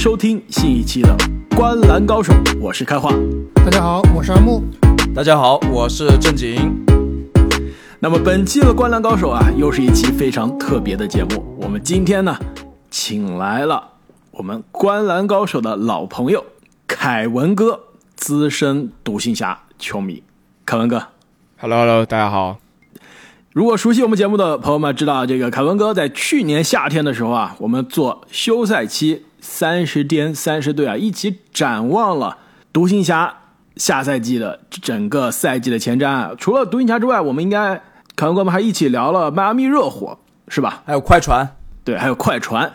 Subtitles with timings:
[0.00, 1.14] 收听新一期的
[1.54, 3.12] 《观篮高手》，我是开化。
[3.56, 4.64] 大家好，我是阿木。
[5.14, 6.74] 大家好，我是正经。
[7.98, 11.54] 那么本期的《观篮高手》啊，又是一期非常特别的节目。
[11.60, 12.34] 我们今天呢，
[12.90, 13.90] 请来了
[14.30, 16.46] 我们《观篮高手》的老朋友
[16.86, 17.80] 凯文哥，
[18.16, 20.22] 资深独行侠球迷。
[20.64, 21.08] 凯文哥
[21.58, 22.56] ，Hello Hello，大家好。
[23.52, 32.38] 如果熟悉我们节目的朋友们知道，这个凯文哥在去年夏天的时候啊，我们做休赛期三十天三十队啊，一起展望了
[32.72, 33.38] 独行侠
[33.76, 36.08] 下赛季的整个赛季的前瞻。
[36.08, 37.82] 啊除了独行侠之外，我们应该
[38.16, 40.82] 凯文哥们还一起聊了迈阿密热火，是吧？
[40.86, 42.72] 还有快船，对，还有快船。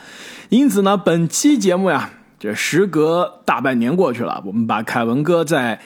[0.50, 5.80] 因此呢，本期节目呀，这时隔大半年过去了，我们把凯文哥在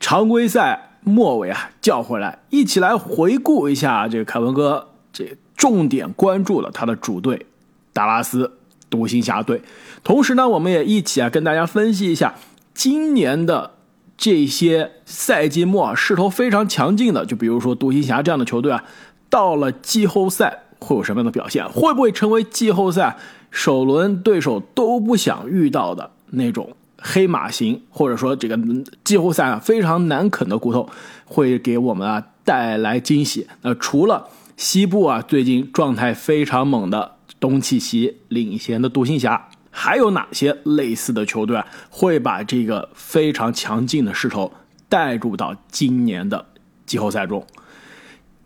[0.00, 0.82] 常规赛。
[1.08, 7.46] 末尾啊，叫回来，一起来回顾一下这个凯文哥，这重点关注了他的主队
[7.92, 8.55] 达拉斯
[8.90, 9.62] 独行侠队。
[10.02, 12.34] 同时呢，我们也一起啊跟大家分析一下
[12.74, 13.72] 今年的
[14.16, 18.84] 这些赛季末势头非常强劲的，就比如说独行侠这样的球队啊，
[19.28, 21.68] 到了季后赛会有什么样的表现？
[21.68, 23.16] 会不会成为季后赛
[23.50, 26.76] 首轮对手都不想遇到的那种？
[26.98, 28.58] 黑马型，或者说这个
[29.04, 30.88] 季后赛啊非常难啃的骨头，
[31.26, 33.46] 会给我们啊带来惊喜。
[33.60, 44.52] 那除了西部啊最近状态非常猛的东契奇领衔的独行侠，还有哪些类似的球队会把这个非常强劲的势头
[44.88, 46.46] 带入到今年的
[46.84, 47.46] 季后赛中？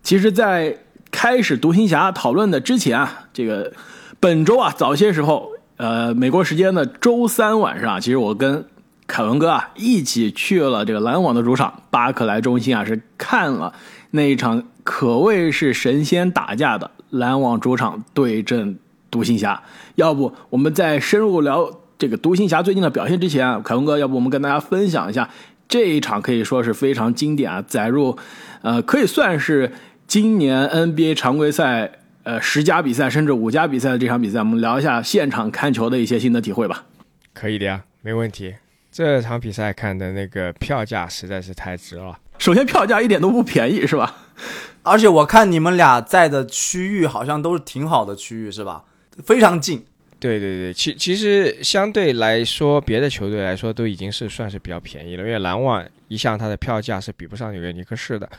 [0.03, 0.77] 其实，在
[1.11, 3.73] 开始独行侠讨论的之前啊，这个
[4.19, 5.51] 本周啊早些时候。
[5.77, 8.63] 呃，美国时间的周三晚上，其实我跟
[9.07, 13.73] 凯文哥啊一起去了这个篮网的主场巴克莱中心啊，是看了
[14.11, 18.77] 那一场可谓是神仙打架的篮网主场对阵
[19.09, 19.61] 独行侠。
[19.95, 25.29] 要不我们在深入聊这个独行侠最近的表现之前，啊凯文哥，要不我们跟大家分享一下
[25.69, 28.17] 这一场可以说是非常经典啊，载入
[28.61, 29.71] 呃可以算是
[30.07, 31.99] 今年 NBA 常规赛。
[32.23, 36.85] 呃，十家比赛甚至五家比赛的这场比赛，我们聊一下现场看球的一些心得体会吧。
[37.33, 38.53] 可以的呀，没问题。
[38.91, 42.19] 这场比赛看的那个票价实在是太值了。
[42.37, 44.15] 首先，票价一点都不便宜，是吧？
[44.83, 48.83] 而且我看你们俩在的区域好像都是挺好的区域，是吧？
[49.23, 49.85] 非常近。
[50.19, 58.29] 对对对，其其实相对来说，别的球队来说都已经是算是比较便宜了，因为篮网一向它的票价是比不上纽约尼克市的。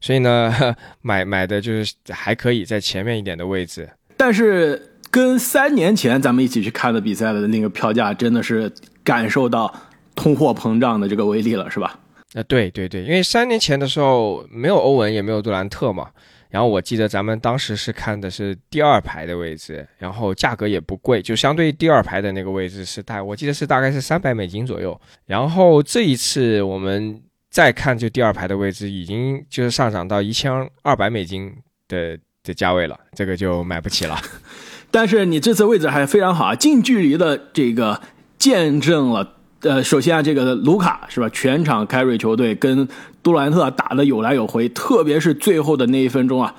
[0.00, 0.54] 所以呢，
[1.02, 8.72] 买买的就是还可以在前面一点的位置，但是跟三年前咱们一起去看的比赛的那个票价，真的是
[9.04, 9.72] 感受到
[10.14, 11.98] 通货膨胀的这个威力了，是吧？
[12.36, 16.08] 啊，对对对，因为三年前的时候没有欧文，也没有杜兰特嘛。
[16.50, 25.00] 然后我记得咱们当时是看的是第二排的位置，然后价格也不贵，就相对第二排的那个位置是大，我记得是大概是三百美金左右。
[25.24, 27.20] 然后这一次我们。
[27.48, 30.52] 再看就第二排的位置，已经就是上涨到一千
[30.82, 31.50] 二百美金
[31.88, 34.20] 的的价位了，这个就买不起了。
[34.90, 38.02] 但是你这次位置还非常好，近距离的这个
[38.36, 42.88] 见证了，呃，首先啊，这个卢卡是吧，全场 carry 球队跟
[43.22, 46.54] 杜兰特打的有来有回，特别是最后的那一分钟啊，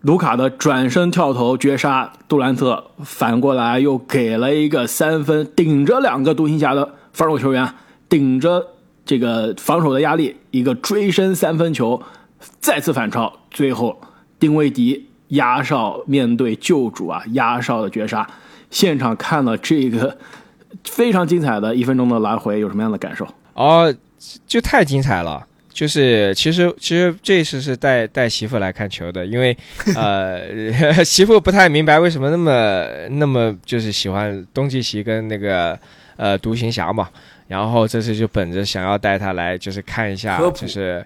[0.00, 7.74] 卢卡的转身跳投绝杀，杜兰特反过来又给了一个三分，顶着两个独行侠的防守球员，
[8.08, 8.68] 顶着。
[9.08, 12.02] 这个防守的压力，一个追身三分球，
[12.58, 14.00] 再次反超，最后
[14.40, 18.28] 丁威迪压哨面对救主啊，压哨的绝杀。
[18.68, 20.18] 现场看了这个
[20.86, 23.26] 非常精彩的一分钟的来回，有什么样的感受？
[23.54, 23.94] 哦，
[24.46, 25.46] 就太精彩了。
[25.70, 29.54] 就是其实其实这次是带带媳妇来看球的，因为
[29.94, 35.78] 呃媳妇不太明白为什么那么那么就是喜欢东契奇跟那个
[36.16, 37.10] 呃独行侠嘛。
[37.46, 41.04] 然后这次就本着想要带他来，就是看一下，就是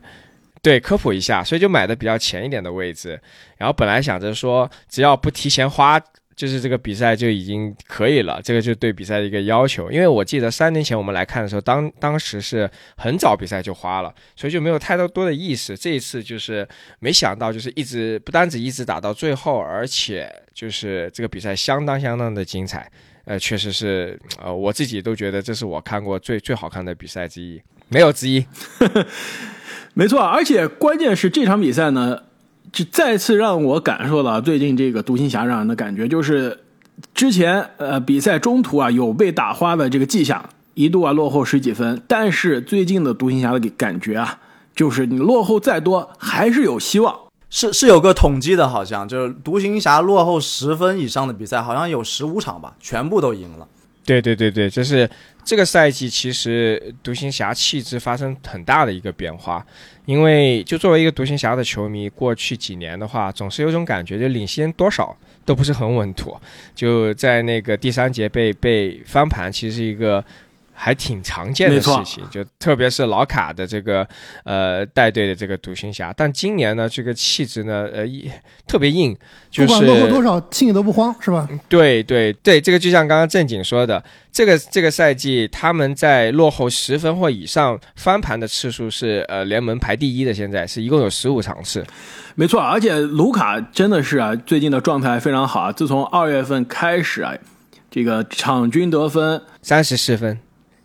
[0.63, 3.21] 对科普一下，所以就买的比较前一点的位置。
[3.59, 6.01] 然后本来想着说，只要不提前花，
[6.41, 8.41] 就是这个比赛就已经可以了。
[8.43, 9.93] 这个就对比赛的一个要求。
[9.93, 15.77] 因为我记得三年前我们来看的时候，当当时是很早比赛就花了，所以就没有太多多的意思。
[15.77, 16.67] 这一次就是
[16.99, 22.91] 没想到，就是一直不单止一直打到最后，而且就是这个比赛相当相当的精彩。
[23.27, 28.43] 呃，确实是，呃，我自己都觉得这是我看过最最好看的比赛之一，没有之一。
[29.93, 32.23] 没错，而且关键是这场比赛呢，
[32.73, 36.59] 就再次让我感受到最近这个独行侠让人的感觉，就是
[37.15, 44.39] 之前呃比赛中途啊有被打花的这个迹象，一度啊落后十几分，但是最近的独行侠的感觉啊，
[44.75, 47.15] 就是你落后再多还是有希望。
[47.53, 53.67] 是是有个统计的，好像就是独行侠落后十分以上的比赛，好像有十五场吧，全部都赢了。
[54.05, 55.11] 对对对对，就是
[55.51, 59.67] 这个赛季，其实独行侠气质发生很大的一个变化。
[60.07, 66.41] 因为就作为一个独行侠的球迷，过去几年的话，总是有种感觉，就领先多少都不是很稳妥。
[66.73, 70.25] 就在那个第三节被被翻盘，其实是一个。
[70.83, 74.07] 还挺常见的事情，就特别是老卡的这个
[74.45, 78.07] 呃带队的这个独行侠，但今年呢，这个气质呢，呃，
[78.67, 79.15] 特别硬，
[79.51, 81.47] 就是不管落后多少，心里都不慌，是吧？
[81.69, 91.85] 对对对，这个就像刚刚正经说的，这个这个赛季他们在落后十分或以上翻盘的次数是呃联盟排第一的，现在是一共有十五场次，
[92.35, 97.35] 没错，而且卢卡真的是啊，最近的状态非常好啊，自从二月份开始啊，
[97.91, 100.39] 这个场均得分三十四分。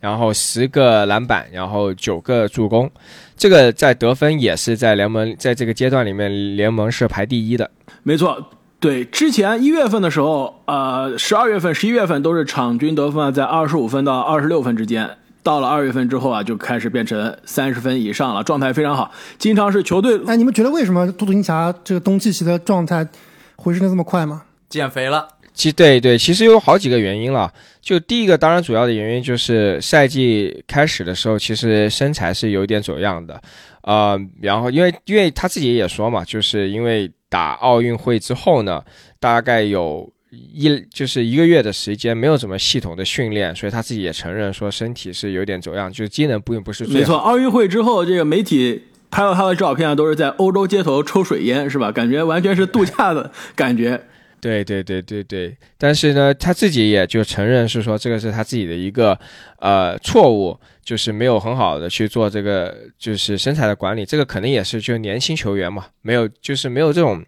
[0.06, 2.88] 然后十个篮板，然后九个助攻，
[3.36, 7.72] 这个在得分也是在联盟在这个阶段里面联盟是排第一的。
[8.04, 15.10] 没错，对，之前一月份的时候，呃，十二月份、十一月份都是场均得分在二十五分到二十六分之间，
[15.42, 19.10] 到了二月份之后啊，就开始变成三十分以上了，状态非常好，
[19.40, 20.22] 经常是球队。
[20.28, 23.08] 哎，你们觉得为什么独行侠这个东契奇的状态
[23.56, 24.44] 回升的这么快吗？
[24.70, 25.30] 减肥了。
[25.56, 27.52] 其对对，其实有好几个原因了。
[27.82, 33.42] 就第一个，当然主要的原因就是赛季开始的时候，其实身材是有点走样的，
[33.84, 38.84] 呃，然后因为因为他自己也说嘛，就是因为打奥运会之后呢，
[39.20, 47.16] 大概有一就是一个月的时间没有怎么系统的训练，所以他自己也承认说身体是有点走样，就是机能并不是没错。
[47.16, 48.82] 奥运会之后，这个媒体
[49.12, 51.92] 拍到他的照片都是在欧洲街头抽水烟，是吧？
[51.92, 54.02] 感觉完全是度假的感觉。
[54.46, 59.20] 对对对对对，但是呢，他自己也就承认是说这个是他自己的一个
[59.58, 67.26] 呃错误，就是没有很好的去做这个就是身材的管理，这个可能也是就年轻球员嘛，没有就是没有这种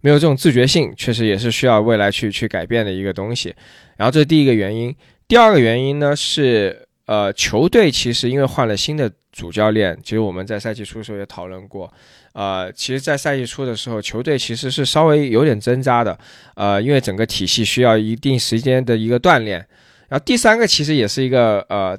[0.00, 3.54] 没有这种自觉性，确实也是需要未来去去改变的一个东西。
[3.98, 4.96] 然后这是第一个原因，
[5.28, 11.92] 第二个原因呢是呃球队其实因为换了新的主教练，其实我们在赛季初的时候也讨论过。
[12.32, 16.16] 呃，其实，在赛季初的时候，球队其实是稍微有点挣扎的，
[16.54, 19.58] 呃，因为整个体系需要一定时间的一个锻炼。
[20.08, 21.98] 然后第三个其实也是一个呃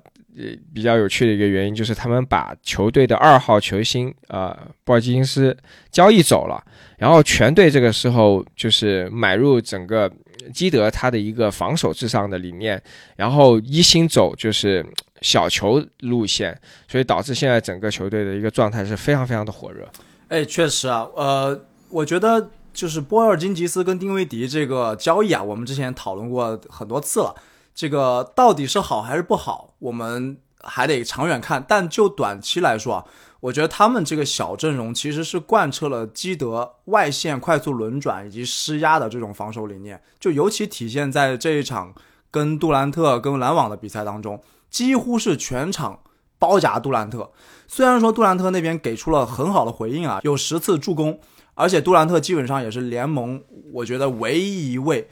[0.74, 5.56] 比较有趣的一个原因，就是他们把球队的二号球星呃波尔津斯
[5.92, 6.64] 交易走了，
[6.98, 10.12] 然后全队这个时候就是买入整个
[10.54, 12.81] 基德他的一个防守至上的理念，
[13.18, 14.84] 然后一心走就是
[15.22, 19.88] 小球路线，所以导致现在整个球队的一个状态是非常非常的火热。
[20.30, 21.60] 哎，确实啊，呃，
[21.90, 27.36] 我觉得就是波尔津吉斯跟丁威迪这个交易啊，我们之前讨论过很多次了。
[27.74, 31.66] 这个到底是好还是不好，我们还得长远看。
[31.68, 33.06] 但就短期来说啊，
[33.40, 41.96] 我觉得他们这个小阵容其实是贯彻了基德外线快速轮转以及施压的这种防守理念，就尤其体现在这一场
[42.30, 44.40] 跟杜兰特跟篮网的比赛当中，
[44.70, 46.02] 几乎是全场
[46.38, 47.31] 包夹杜兰特。
[47.71, 51.19] 虽然说杜兰特那边给出了很好的回应啊，有十次助攻，
[51.54, 53.44] 而且杜兰特基本上也是联盟
[53.74, 55.07] 我觉得唯一一位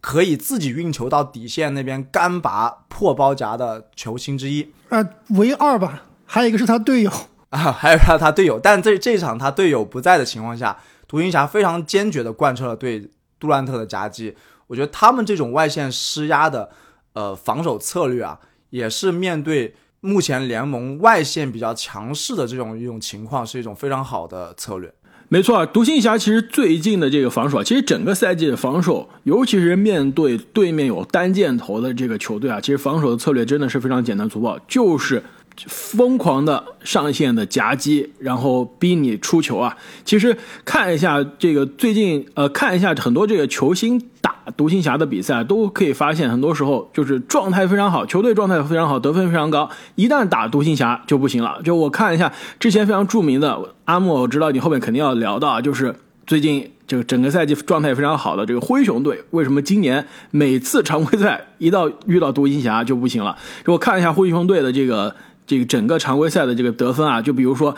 [0.00, 5.06] 可以自己运球到底线那边干拔破包夹的球星之一啊，
[5.36, 7.10] 唯二吧，还有一个是他队友
[7.50, 14.34] 啊， 还有他他队友，但这这场他队友不在的情况下，独行侠非常坚决的贯彻了对杜兰特的夹击，
[14.68, 16.70] 我觉得他们这种外线施压的
[17.12, 18.40] 呃防守策略啊，
[18.70, 19.76] 也是面对。
[20.00, 24.92] 目前联盟外线比较强势的这种一种情况，是一种非常好的策略。
[25.28, 35.22] 没错，独行侠其实最近的这个防守，其实整个赛季的防守，尤其是面对对面有单箭头的这个球队啊，其实防守的策略真的是非常简单粗暴，就是
[35.66, 39.76] 疯狂的上线的夹击，然后逼你出球啊。
[40.04, 44.00] 其实看一下这个最近，呃，看一下很多这个球星。
[44.22, 49.70] 打独行侠的比赛都可以发现，很多时候就是状态非常好，球队状态非常好，得分非常高。
[49.94, 51.58] 一旦打独行侠就不行了。
[51.64, 55.94] 就我看一下之前非常著名的阿莫，我知道你后面肯定要聊到，就是
[56.26, 63.34] 最近这个整个赛季状态非常好的这个灰熊队，为什么今年每次常规赛一到遇到独行侠就不行了？
[63.64, 65.16] 就我看一下灰熊队的这个
[65.50, 67.76] 这个整个常规赛的这个得分啊，就比如说。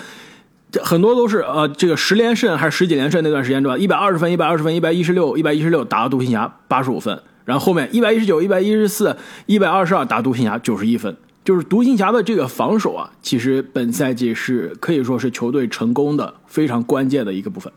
[0.83, 3.77] 很多都是呃，这个十连胜还是十几连胜那段时间，对吧？
[3.77, 9.15] 一百二十分，一百二十分，一百一十六，一百一十六打独行侠八十五分，然后后面一百一十九、一百一十四、
[9.45, 11.15] 一百二十二打独行侠九十一分。
[11.45, 17.71] 就是独行侠的这个防守啊，其实本赛季是可以说是球队成功的非常关键的一个部分。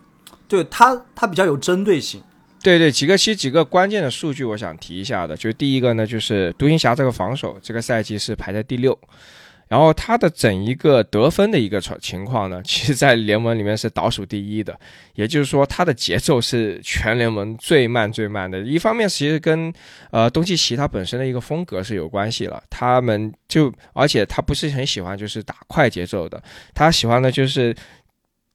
[0.47, 2.21] 对他，他比较有针对性。
[2.63, 8.97] 对对，几个其实几个关键的数据我想提一下的，就是第一个呢，就是独行侠这个防守这个赛季是排在第六。
[9.67, 14.79] 然后他的整一个得分的一个情况呢， 其实在联盟里面是倒数第一的，
[15.15, 18.59] 也就是说他的节奏是全联盟最慢最慢的。
[18.59, 19.73] 一方面其实跟
[20.11, 26.41] 呃东契奇他本身的一个风格是有关系了，他们就而且他不是很喜欢就是打快节奏的，
[26.73, 27.75] 他喜欢的就是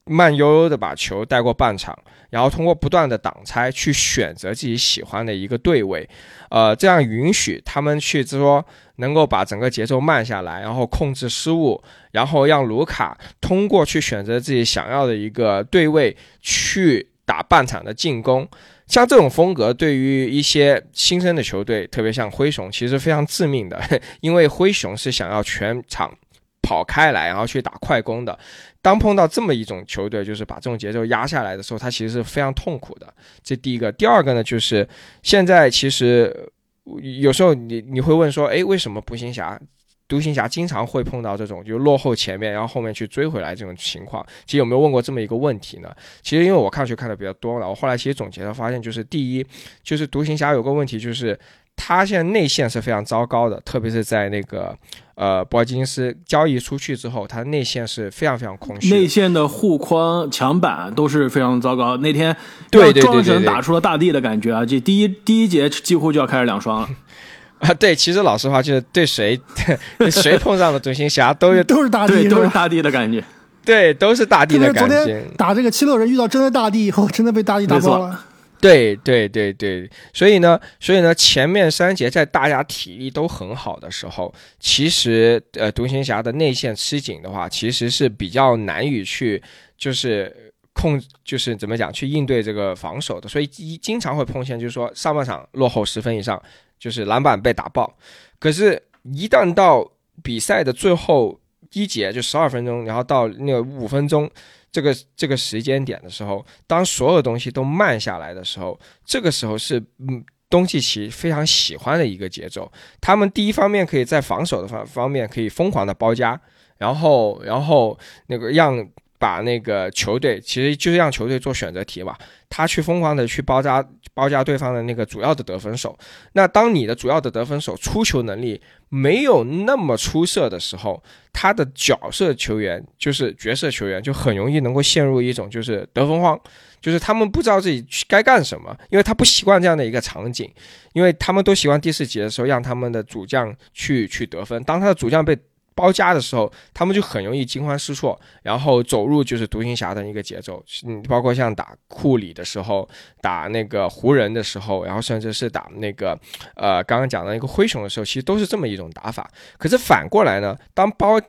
[0.05, 1.97] 慢悠悠的把球带过半场。
[2.31, 6.09] 然后通过不断的挡拆去选择自己喜欢的一个对位，
[6.49, 8.65] 呃，这样允许他们去说
[9.01, 18.47] 能够把整个节奏慢下来，然后控制失误，然后让卢卡通过去选择自己想要的一个对位去打半场的进攻。
[18.87, 23.81] 像这种风格对于一些新生的球队，特别像灰熊，其实非常致命的，
[24.21, 26.13] 因为灰熊是想要全场
[26.61, 28.37] 跑开来，然后去打快攻的。
[28.81, 33.13] 当碰到这么一种球队，就是把这种节奏压下来的时候，他其实是非常痛苦的。
[33.41, 34.85] 这第一个，第二个呢，就是
[35.23, 36.51] 现在其实
[36.83, 39.59] 有时候你你会问说，哎，为什么独行侠、
[40.07, 44.25] 独行侠经常会碰到这种就落后前面，然后后面去追回来这种情况？
[44.45, 45.95] 其实有没有问过这么一个问题呢？
[46.21, 49.45] 其实因为我看去看的比较多了，我后来其实总结的发现，就是第一，
[49.83, 51.37] 就是独行侠有个问题就是。
[51.75, 54.75] 他现在内线是非常糟糕的，特别是在那个
[55.15, 58.89] 呃，博尔津斯交易出去之后，他内线是非常非常空虚。
[58.89, 61.97] 内线的护框、墙板都是非常糟糕。
[61.97, 62.35] 那天
[62.69, 64.65] 对对对对，打出了大地的感觉啊！
[64.65, 66.89] 这第一第一节几乎就要开始两双了
[67.59, 67.73] 啊！
[67.73, 69.39] 对，其实老实话，就是对谁
[70.09, 73.23] 谁碰上了独行侠都是 都是大地，都是大地的感觉。
[73.65, 74.97] 对，都是大地的感觉。
[74.97, 78.25] 昨天打这个七六人遇到真的大地以后，真的被大地打爆了。
[78.61, 89.41] 对对对对，所以呢，所以呢，前面三节在大家体力都很好的时候，其实呃，独行侠的内线吃紧的话，其实是比较难以去
[89.75, 93.27] 就是控，就是怎么讲去应对这个防守的。
[93.27, 96.41] 所以一经常会碰见，就是说上半场落后十分以上，
[96.77, 97.91] 就是篮板被打爆。
[98.39, 99.91] 可是，一旦到
[100.21, 101.39] 比赛的最后
[101.73, 104.29] 一节，就十二分钟，然后到那个五分钟。
[104.71, 112.71] 这个这个时间点的时候，当所有东西都慢下来的时候，这个时候是嗯，东契奇非常喜欢的一个节奏。
[112.99, 116.39] 他们第一方面可以在防守的方方面可以疯狂的包夹，
[116.77, 117.97] 然后然后
[118.27, 118.87] 那个让
[119.21, 122.17] 把那个球队其实就是让球队做选择题吧，
[122.49, 125.95] 他去疯狂的去包扎包夹对方的那个主要的得分手。
[126.33, 128.59] 那当你的主要的得分手出球能力
[128.89, 131.01] 没有那么出色的时候，
[131.31, 136.39] 他的角色球员就是角色球员，就很容易能够陷入一种就是得分荒，
[136.81, 140.51] 就是他们不知道自己该干什么，因为他不习惯这样的一个场景，
[140.93, 145.37] 因为他们都习惯第四节的时候让他们的主将去去得分，当他的主将被。
[145.73, 150.63] 包夹的时候，他们就很容易惊慌失措，然后走入就是独行侠的一个节奏。
[150.85, 152.87] 嗯，包括像打库里的时候，
[153.21, 156.17] 打那个湖人的时候，然后甚至是打那个
[156.55, 159.29] 呃刚刚讲的那个灰熊的时候，其实都是这么一种打法。
[159.57, 161.19] 可是反过来呢，当包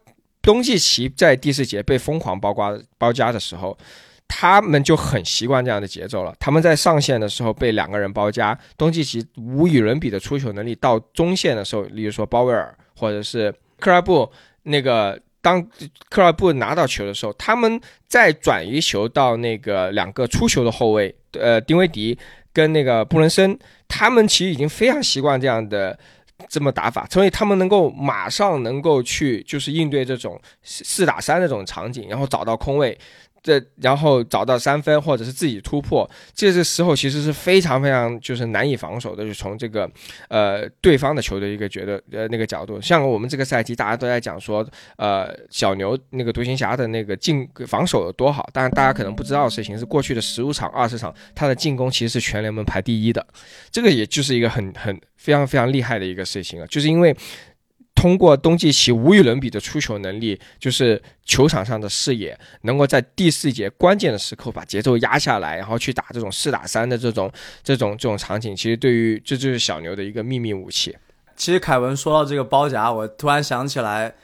[0.43, 3.79] 东契奇在第四节被疯狂包刮包夹的时候，
[4.27, 6.35] 他们就很习惯这样的节奏了。
[6.41, 13.55] 他们在上线的时候被两个人包夹，东契奇无与伦比的出球能力；到中线的时候，例如说鲍威尔或者是。
[13.83, 14.31] 克拉布
[14.63, 15.61] 那个，当
[16.09, 22.17] 克拉布拿到球的时候，他们再转移球到那个两个出球的后卫，呃，丁威迪
[22.53, 23.59] 跟那个布伦森，
[23.89, 25.99] 他们其实已经非常习惯这样的
[26.49, 32.97] 这么打法，所以他们能够马上能够去就是应对这种四打三这种场景，然后找到空位。
[33.43, 39.91] 这然后找到三分或者是自己突破，这个时候其实是非常非常就是难以防守的，就从这个
[40.29, 44.65] 呃对方的球队一个觉得呃那个角度，像我们这个赛季大家都在讲说
[44.97, 53.27] 呃小牛那个独行侠的那个进防守有多好，但是大家可能不知道的事情是过去的十五场二十场他的进攻其实是全联盟排第一的，
[53.71, 57.17] 这个也就是一个很很非常非常厉害的一个事情啊，就是因为。
[57.95, 67.31] 通过东契奇无与伦比的出球能力，就是球场上的视野，能够在第四节关键的时刻把节奏压下来，然后去打这种四打三的这种
[67.63, 70.97] 这种这种场景，其实对于这就是小牛的一个秘密武器。
[71.37, 74.15] 其实凯文说到这个包夹，我突然想起来，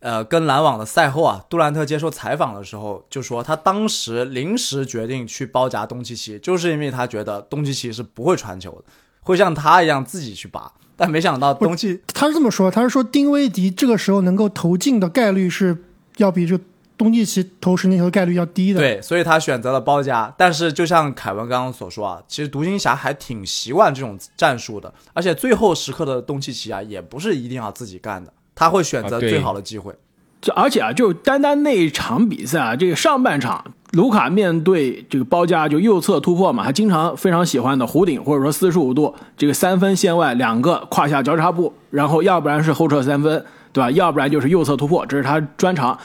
[0.00, 8.84] 呃，跟篮网的赛后啊，杜兰特接受采访的时候就说，他当时临时决定去包夹东契奇，就是因为他觉得东契奇是不会传球的，
[9.20, 10.72] 会像他一样自己去拔。
[10.96, 15.76] 但没想到东契，他是这么说，他是说丁威迪这个时候能够投进的概率是
[16.16, 16.58] 要比这
[16.96, 18.80] 东契奇投十年球的概率要低的。
[18.80, 20.32] 对，所以他选择了包夹。
[20.38, 29.94] 但是就像凯文刚刚所说啊，其实独行侠还挺习惯这种战术的，而且最后时刻的东契奇啊，也不是一定要自己干的，他会选择最好的机会。
[30.40, 43.90] 就而且啊，就单单那一场比赛啊，这个上半场，卢卡面对这个包夹就右侧突破嘛，他经常非常喜欢的弧顶或者说四十五度这个三分线外两个胯下交叉步，然后要不然是后撤三分，对吧？
[43.92, 45.98] 要不然就是右侧突破，这是他专长。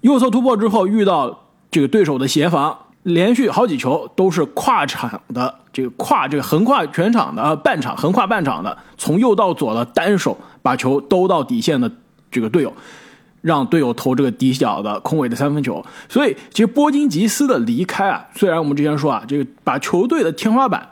[0.00, 11.88] 右侧突破之后遇到这个对手的协防，连续好几球都是跨场的，这个跨这个横跨全场的半场，横跨半场的，从右到左的单手把球兜到底线的
[12.32, 12.72] 这个队友。
[13.40, 20.88] 让队友投这个底角的空位的三分球，所以其实波金吉斯的离开啊，虽然我们之前说啊，这个把球队的天花板，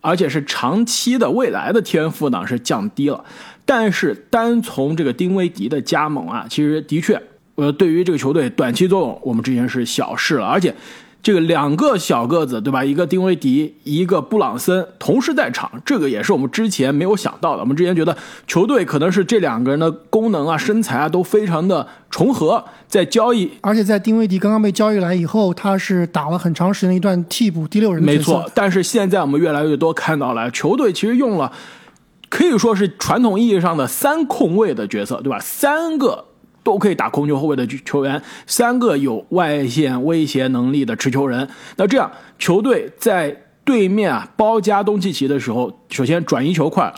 [0.00, 3.24] 而且是长期的未来的天赋呢是降低了，
[3.64, 7.20] 但是单从这个丁威迪的加盟啊，其实的确，
[7.56, 10.74] 呃，对于这个球队短期作用，我们之前是小事了，而且。
[11.22, 12.82] 这个两个小个子，对吧？
[12.82, 17.60] 一个丁威迪，一个布朗森，同时在场，这个也是我们之前没有想到的。
[17.60, 28.02] 我们之前觉得球队可能是这两个人的功能啊、身材啊都非常的重合，在交易，而且在丁威迪刚刚被交易来以后，他是打了很长时间一段替补第六人。
[28.02, 31.52] 没错，但是现在我们越来越多看到了，球队其实用了
[32.30, 35.38] 可以说是传统意义上的三控卫的角色，对吧？
[35.38, 36.24] 三个。
[36.62, 41.48] 都可以打控球后卫的球员，三个有外线威胁能力的持球人。
[41.76, 46.92] 那这样球队在对面啊包夹东契奇的时候，首先转移球快，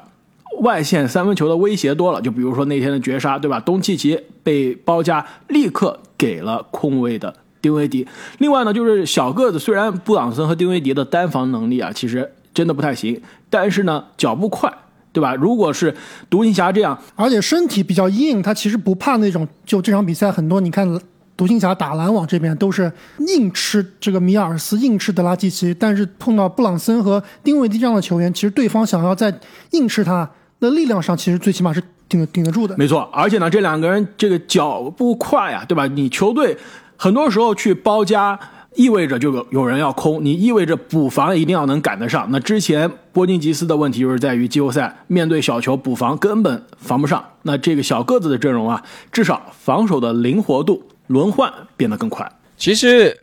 [0.60, 2.20] 外线三分球的威胁多了。
[2.20, 3.60] 就比如说那天的绝杀，对吧？
[3.60, 8.06] 东契奇被包夹，立刻给了空位的丁威迪。
[8.38, 14.72] 另外呢，就是小个子，虽然布朗森和丁威迪的单防能力啊，其实真的不太行，但是呢，脚步快。
[15.12, 15.34] 对吧？
[15.34, 15.94] 如果是
[16.30, 19.46] 独行侠这样，而且身体比较硬，他其实不怕那种。
[19.66, 20.88] 就这场比赛，很多你看，
[21.36, 22.90] 独行侠打篮网这边都是
[23.28, 25.74] 硬吃这个米尔斯，硬吃德拉季奇。
[25.74, 29.32] 但是碰到布朗森和丁威迪这样的球员，其实对方想要在
[29.72, 30.28] 硬吃他
[30.60, 32.74] 那力量上，其实最起码是顶顶得住的。
[32.78, 35.86] 没错，而且呢，这两个人这个脚步快呀，对吧？
[35.86, 36.56] 你球队
[36.96, 38.38] 很多时候去包夹。
[38.74, 42.26] 意味着就有有人要空，你意味着补防一定要能赶得上。
[42.30, 47.24] 那之前波金吉斯的问题就是在于季后赛面对小球补防根本防不上。
[47.42, 52.30] 那这个小个子的阵容啊，至少防守的灵活度轮换变得更快。
[52.56, 53.16] 其实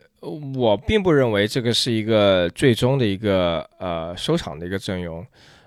[0.54, 5.26] 我并不认为这个是一个最终的一个呃收场的一个阵容。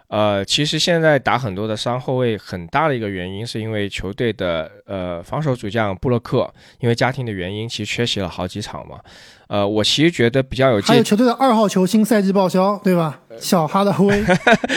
[0.10, 6.48] 呃，其实现在打很多的三后卫，很大的一个原因是因为球队的呃防守主将布洛克
[6.82, 9.00] 因为家庭的原因，其实缺席了好几场嘛。
[9.54, 13.20] 呃，我其实觉得比较有还有球队的二号球星赛季报销，对吧？
[13.38, 14.24] 小哈德威，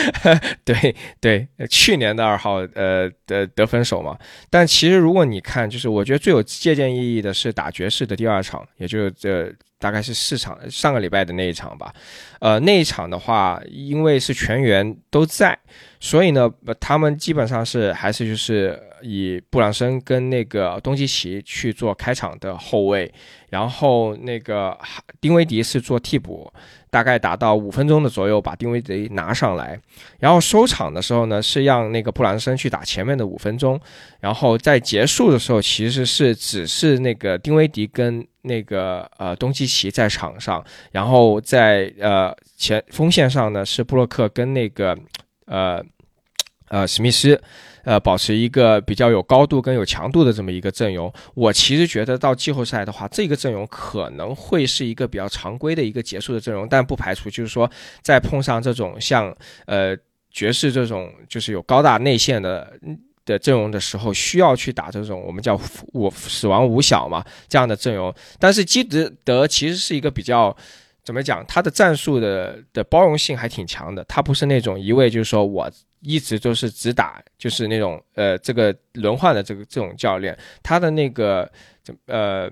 [0.67, 4.15] 对对，去年的二号呃的得分手嘛。
[4.51, 11.91] 但其实如果你看，就是我觉得最有借鉴意义的是打爵士的第二场，也就是这大概是四场上个礼拜的那一场吧。
[12.41, 15.59] 呃，那一场的话，因为是全员都在，
[16.01, 23.13] 所以呢，他们基本上是还是就是以布朗森跟那个东契奇去做开场的后卫，
[23.51, 24.77] 然后那个
[25.21, 26.53] 丁威迪是做替补。
[26.89, 29.79] 大概打到五分钟的左右，把丁威迪拿上来，
[30.19, 33.79] 然后收场的时候呢，是让那个布朗森去打前面的五分钟，
[34.21, 44.97] 然后在结束的时候，其实是只是那个丁威迪跟那个呃东契奇在场上，然后在呃前锋线上呢是布洛克跟那个
[45.45, 45.85] 呃
[46.69, 47.41] 呃史密斯。
[47.87, 57.71] 呃，保持一个比较有高度跟有强度的这么一个阵容，我其实觉得到季后赛的话，这个阵容可能会是一个比较常规的一个结束的阵容，但不排除就是说
[58.03, 59.33] 再碰上这种像
[59.67, 59.97] 呃
[60.33, 62.73] 爵士这种就是有高大内线的
[63.25, 65.57] 的阵容的时候，需要去打这种我们叫
[65.93, 70.57] 我死亡五小嘛这样的阵容，但是基德德其实是一个比较。
[71.05, 71.47] 怎么讲？
[71.47, 74.05] 他的战术的的包容性还挺强的。
[74.09, 80.37] 他不是那种一味就是说我一直都是只打，就是那种呃这个轮换的这个这种教练。
[80.63, 81.51] 他的那个
[81.83, 82.51] 怎呃，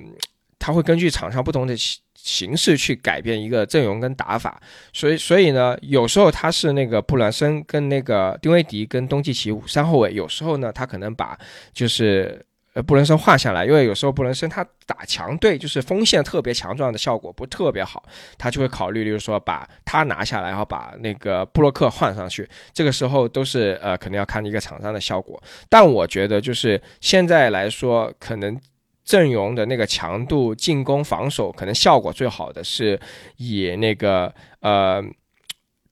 [0.59, 4.61] 他会根据场上不同的形形式去改变一个阵容跟打法。
[4.92, 10.12] 所以所以呢，有时候他是那个布兰森跟那个丁威迪跟东契奇三后卫。
[10.14, 11.38] 有时候呢，他可能把
[11.72, 12.44] 就是。
[12.75, 18.03] 呃，布伦森换下来，因为有时候布伦森他打强队，就是锋线特别强壮的效果不特别好，
[18.37, 22.49] 他就会考虑，就是说把他拿下来，然后把那个布洛克换上去。
[22.73, 25.41] 这个时候都是呃，可能要看一个场上的效果。
[25.69, 28.61] 但我觉得就是现在来说，可能
[29.05, 32.99] 阵容的那个强度、进攻、防守，可能效果最好的是
[33.37, 35.01] 以那个呃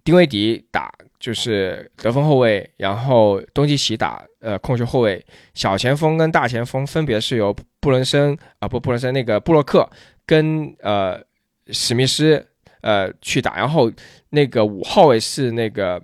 [0.03, 0.92] 丁威迪打。
[1.22, 9.88] 就是得分后卫，然后东契奇打呃控球后卫，小前锋跟大前锋分别是由布伦森啊不布伦森那个布洛克
[10.26, 11.16] 跟呃
[11.68, 12.44] 史密斯
[12.80, 13.88] 呃去打，然后
[14.30, 16.02] 那个五号位是那个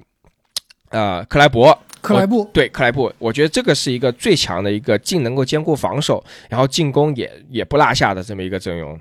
[0.91, 8.97] 呃克莱伯克莱布对克莱布，我觉得这个是一个最强的一个既能够兼顾防守，然后进攻也也不落下的这么一个阵容。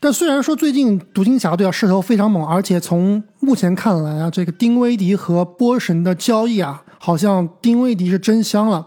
[0.00, 8.86] 但虽然说最近独行侠队啊势头非常猛，而且从目前看来啊，这个丁威迪和波神的交易啊，好像丁威迪是真香了。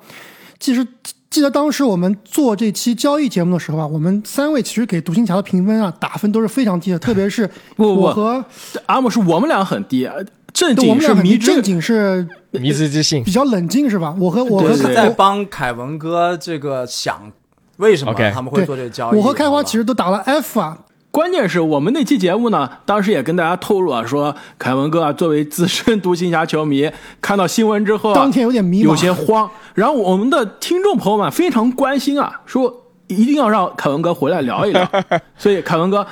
[0.58, 0.88] 其实
[1.30, 8.44] 记得当时我们做这期交易节目的时候啊，我们三位其实给独行侠的评分啊打分都是非常低的， 特别是不不我和
[8.86, 10.10] 阿姆是我们俩很低，
[10.54, 14.16] 正我们经是俩迷之正经是迷之自信比较冷静是吧？
[14.18, 17.30] 我和我和对对对在帮凯文哥这个想
[17.76, 19.18] 为什么他们会做这个交易。
[19.18, 20.78] 我和开花其实都打了 F 啊，
[21.16, 29.50] 关键是我们那期节目呢，当时也跟大家透露啊，说凯文哥啊，作为资深独行侠球迷，看到新闻之后啊，当天有点迷茫有些慌。
[29.76, 34.86] 然后我们的听众朋友们非常关心啊，说一定要让凯文哥回来聊一聊。
[35.40, 36.06] 所以凯文哥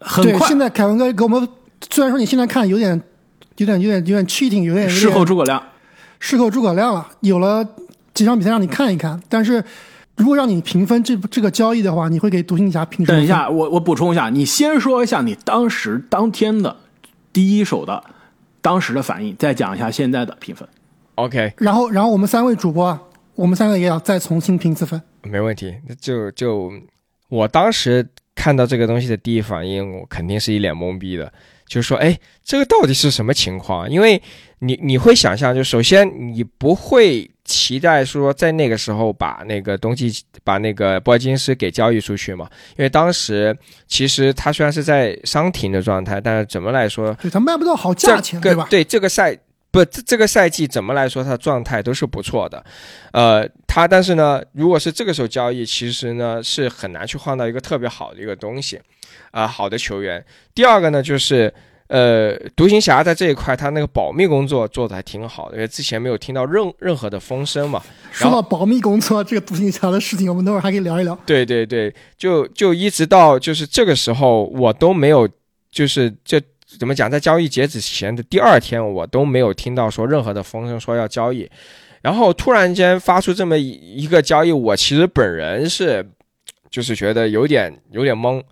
[0.00, 1.48] 很对，快现在凯文哥给我们，
[1.88, 3.00] 虽然说你现在看有点
[3.56, 5.62] 有点有点有点 cheating，有点有点事后诸葛亮，
[6.20, 7.66] 事后诸葛亮了，有了
[8.12, 9.64] 几场比赛让你看一看，但是
[10.16, 13.14] 如果让你评分这这个交易的话，你会给独行侠评分？
[13.14, 16.74] 等一下，我我补充一下，你先说一下你当时当天的
[17.32, 18.02] 第一手的
[18.60, 20.66] 当时的反应，再讲一下现在的评分。
[21.16, 23.00] OK，然后然后我们三位主播啊，
[23.34, 25.00] 我们三个也要再重新评次分。
[25.22, 25.74] 没问题。
[25.86, 26.72] 那就就
[27.28, 31.32] 我当时看到这个东西的第一反应，我肯定是一脸懵逼的，
[31.66, 33.90] 就是说，哎，这个到底是什么情况？
[33.90, 34.20] 因为
[34.60, 42.48] 你你会想象，就首先你不会期待说在那个时候把那个冬季把那个波尔津斯给交易出去嘛？
[42.76, 48.66] 因为当时其实他虽然是在伤停的状态，但是怎么来说，对他卖不到好价钱，对吧？
[48.70, 49.36] 对这个赛
[49.76, 52.64] 不这这个赛季怎么来说，他的状态都是不错的。
[53.12, 58.80] 呃，他但是呢，如果是这个时候交易，其实呢是很难去换到一个特别好的一个东西，
[59.30, 60.24] 啊、好的球员。
[60.54, 61.52] 第二个呢就是。
[61.88, 67.80] 呃，独行侠在这一块，他那个保密工作做的还挺好的，因为之前没有听到任任何的风声嘛。
[68.10, 71.16] 说到保密工作，这个独行侠的事情，我们等会儿还可以聊一聊。
[71.24, 75.28] 对对对，就就一直到就是这个时候，我都没有，
[75.70, 76.42] 就是这
[76.78, 81.50] 怎么讲，在交易截止前的第二天，我都没有听到说任何的风声说要交易，
[82.02, 86.04] 然后突然间发出这么一个交易，我其实本人是
[86.70, 88.42] 就是觉得有点有点懵，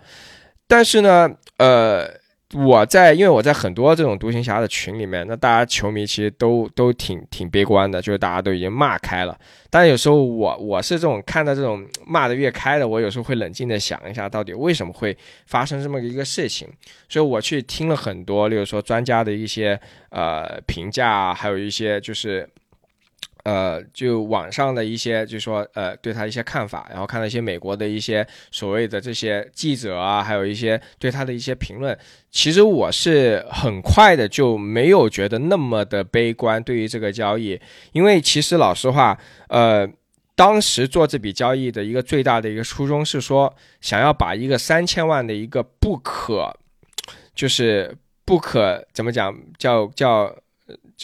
[0.66, 2.24] 但是呢，呃。
[2.55, 9.37] 我在，因为我在很多这种独行侠的群里面，那大家球迷其实都都挺挺悲观的，就是大家都已经骂开了。
[9.71, 16.69] 但有时候我我是这种看到这种骂的越开的，我有时候会冷静的想一下，到底为什么会发生这么一个事情。
[17.09, 19.79] 所以我去听了很多，例如说专家的一些
[20.11, 22.49] 呃评价，还有一些就是。
[23.45, 31.97] 呃，就网上的一些，就说呃，对他一些看法，然后看到一些美国的一些所谓的这些记者啊，还有一些对他的一些评论，
[32.31, 37.61] 其实我是很快的就没有觉得那么的悲观对于这个交易，
[37.93, 39.87] 因为其实老实话，呃，
[40.35, 46.51] 当时做这笔交易的一个最大的一个初衷是说，想要把一个三千万的一个不可，
[47.35, 50.35] 就是不可怎么讲，叫叫。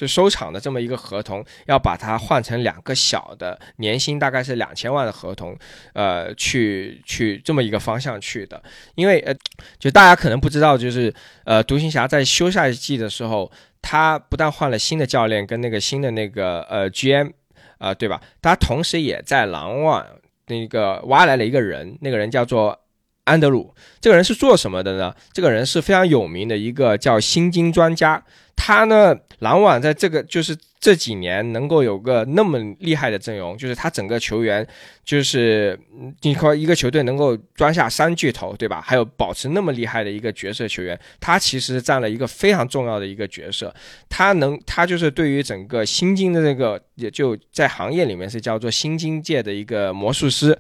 [0.01, 5.55] 就收场的这么一个合同，要把它换成两个小的年薪大概是两千万的合同，
[5.93, 8.63] 呃，去去这么一个方向去的。
[8.95, 9.35] 因为呃，
[9.79, 11.13] 就大家可能不知道，就是
[11.45, 17.33] 呃，独行侠在休赛季的时候，他不但换了新的教练跟那个新的那个呃 GM，
[17.77, 18.23] 啊、对吧？
[18.41, 20.07] 他同时也在篮网
[20.47, 22.81] 那个挖来了一个人，那个人叫做。
[23.25, 25.15] 安德鲁这个人是做什么的呢？
[25.33, 28.23] 这个人是非常有名的一个叫新金专家。
[28.57, 34.67] 他呢，篮网在这个就是这几年能够有个那么厉害的阵容，就是他整个球员
[35.03, 35.79] 就是
[36.21, 38.83] 你说一个球队能够装下三巨头，对吧？
[38.85, 43.75] 还有保持那么厉害的一个角色球员，他其实占了一个非常重要的一个角色。
[44.11, 50.59] 他能，他就是对于整个新金的这个，也就在行业里面是叫做新金界的一个魔术师。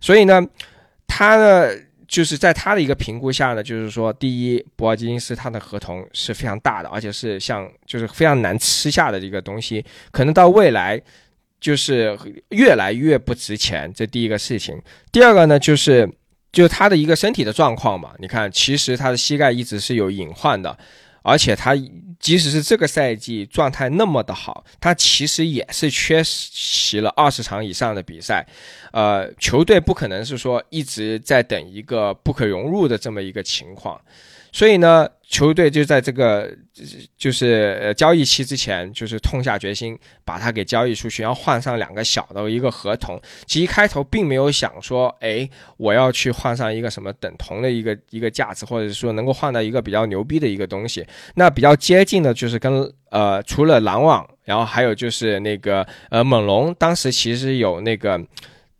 [0.00, 0.44] 所以呢，
[1.12, 1.68] 他呢。
[2.08, 11.00] 就是在他的一个评估下呢，就是说，第一，博尔金斯他的合同是非常大的，而且是像就是非常难吃下的一个东西，可能到未来
[11.58, 12.14] 就是
[12.50, 14.78] 越来越不值钱，这第一个事情。
[15.10, 16.06] 第二个呢，就是
[16.52, 20.76] 就他的一个身体的状况嘛，你看，其实他的膝盖一直是有隐患的，
[21.22, 21.74] 而且他
[22.18, 28.46] 即使是这个赛季状态那么的好，他其实也是缺席了二十场以上的比赛。
[28.92, 34.00] 呃，球队不可能是说一直在等一个不可融入的这么一个情况，
[34.52, 36.54] 所以呢，球队就在这个
[37.16, 43.18] 就是交易期之前，就是痛下决心把他给交易出去，然后换上两个小的一个合同。
[43.46, 51.02] 其实一开头并没有想说，哎，我要去换上一个什么等同的一个一个价值，或者说能够换到一个比较牛逼的一个东西。
[51.34, 58.22] 那比较接近的就是跟呃除了篮网，然后还有就是那个呃猛龙，当时其实有那个。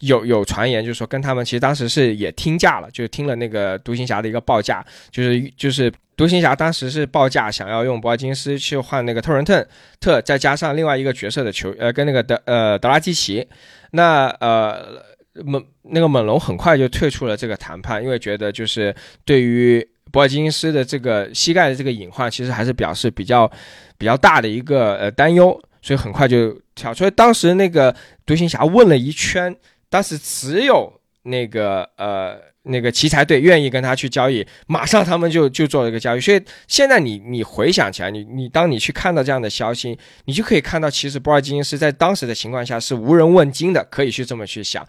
[0.02, 9.64] 有有传言，就是说跟他们其实当时是也听价了，就是听了那个独行侠的一个报价，就是就是独行侠当时是报价想要用博尔金斯去换那个特伦特，
[10.00, 13.46] 特再加上另外一个角色的球，呃，跟那个德呃德拉基奇，
[13.92, 15.04] 那呃
[15.44, 18.92] 猛那个猛龙很快就退出了这个谈判，因为觉得就是
[19.24, 23.48] 对于博尔金斯的这个膝盖的这个隐患，其实还是表示比较
[23.96, 27.10] 比较大的一个呃担忧，所以很快就跳出来。
[27.12, 27.94] 当时那个
[28.26, 29.54] 独行侠问了一圈。
[29.92, 30.90] 当时只有
[31.24, 36.20] 那个呃那个奇才队愿意跟他去交易，马上他们就就做了一个交易。
[36.20, 44.86] 所以现在你你回想起来，你你当你去看到这样的消息，你就可以看到，其实波尔津斯在当时的情况下是无人问津的，可以去这么去想。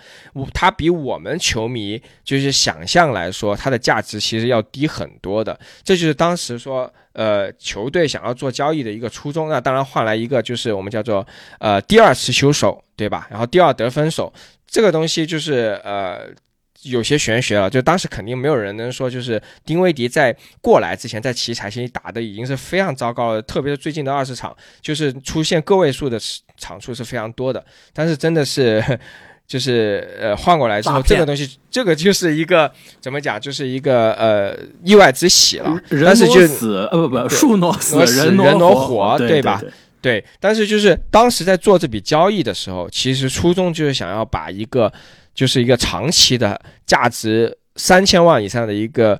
[0.53, 5.59] 他比我们球迷就是想象来说，他的价值其实要低很多的。
[5.83, 9.49] 这就是当时说呃球队想要做交易的一个初衷。
[9.49, 11.25] 那当然换来一个就是我们叫做
[11.59, 13.27] 呃第二持球手，对吧？
[13.31, 14.31] 然后第二得分手。
[14.73, 16.21] 这个东西就是呃
[16.81, 26.19] 有些玄学了，就当时肯定没有人能说，就是丁威迪在过来之前，在奇才期打的已经是非常糟糕了，特别是最近的二十场，就是出现个位数的
[26.57, 27.63] 场数是非常多的。
[27.93, 28.83] 但是真的是，
[29.45, 35.79] 就是呃换过来之后，这个东西，这个就是一个怎么讲，就是一个呃意外之喜了。
[35.89, 39.59] 人挪死呃不不树挪死人挪活对吧？
[39.61, 39.69] 对，
[40.03, 44.93] 对但是就是当时在做这笔交易的时候，其实初衷就是想要把一个，
[45.33, 49.19] 就是一个长期的价值三千万以上的一个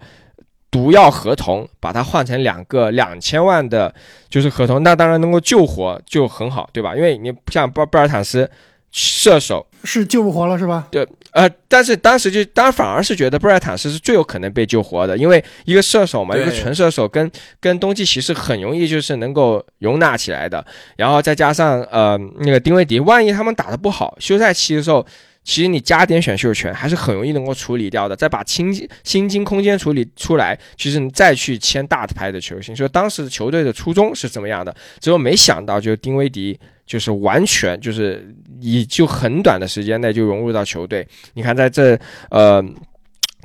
[0.69, 3.91] 毒药合同，把它换成两个两千万的，
[4.29, 6.95] 就是合同，那当然能够救活就很好，对吧？
[6.95, 8.47] 因为你像巴贝尔坦斯。
[8.93, 10.87] 射手是救不活了，是吧？
[10.91, 17.29] 对，呃，但是当时就当然反而是觉得布莱坦斯是最有可能被救活的，因为一个射手嘛，一个纯射手跟
[17.59, 20.63] 跟冬季骑士很容易就是能够容纳起来的，
[20.95, 25.03] 然后再加上呃那个丁威迪，万一他们打得不好，休赛期的时候，
[25.43, 28.71] 其实你加点选秀权还是很容易能够处理掉的，再把薪
[29.03, 34.75] 薪金空间处理出来，其实你再去签大牌的球星，所以当时球队的初衷是怎么样的？
[34.99, 36.59] 只有没想到就是丁威迪。
[36.85, 41.07] 就是完全就是以就很短的时间内就融入到球队。
[41.33, 41.97] 你看，在这
[42.29, 42.63] 呃，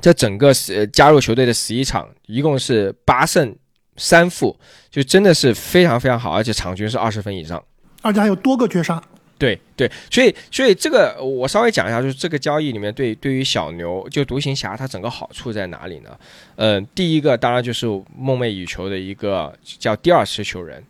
[0.01, 3.55] 这整个十加入球队的十一场，一共是八胜
[3.95, 4.55] 三负，
[4.91, 7.63] 就真的是非常非常好，而且场均是二十分以上，
[8.01, 9.01] 而且还有多个绝杀。
[9.37, 16.09] 对对，所以所以这个我稍微讲一下，就是这个交易里面对对于小牛就独行侠它整个好处在哪里呢？
[16.57, 20.83] 嗯，第一个当然就是梦寐以求的一个叫第二持球人，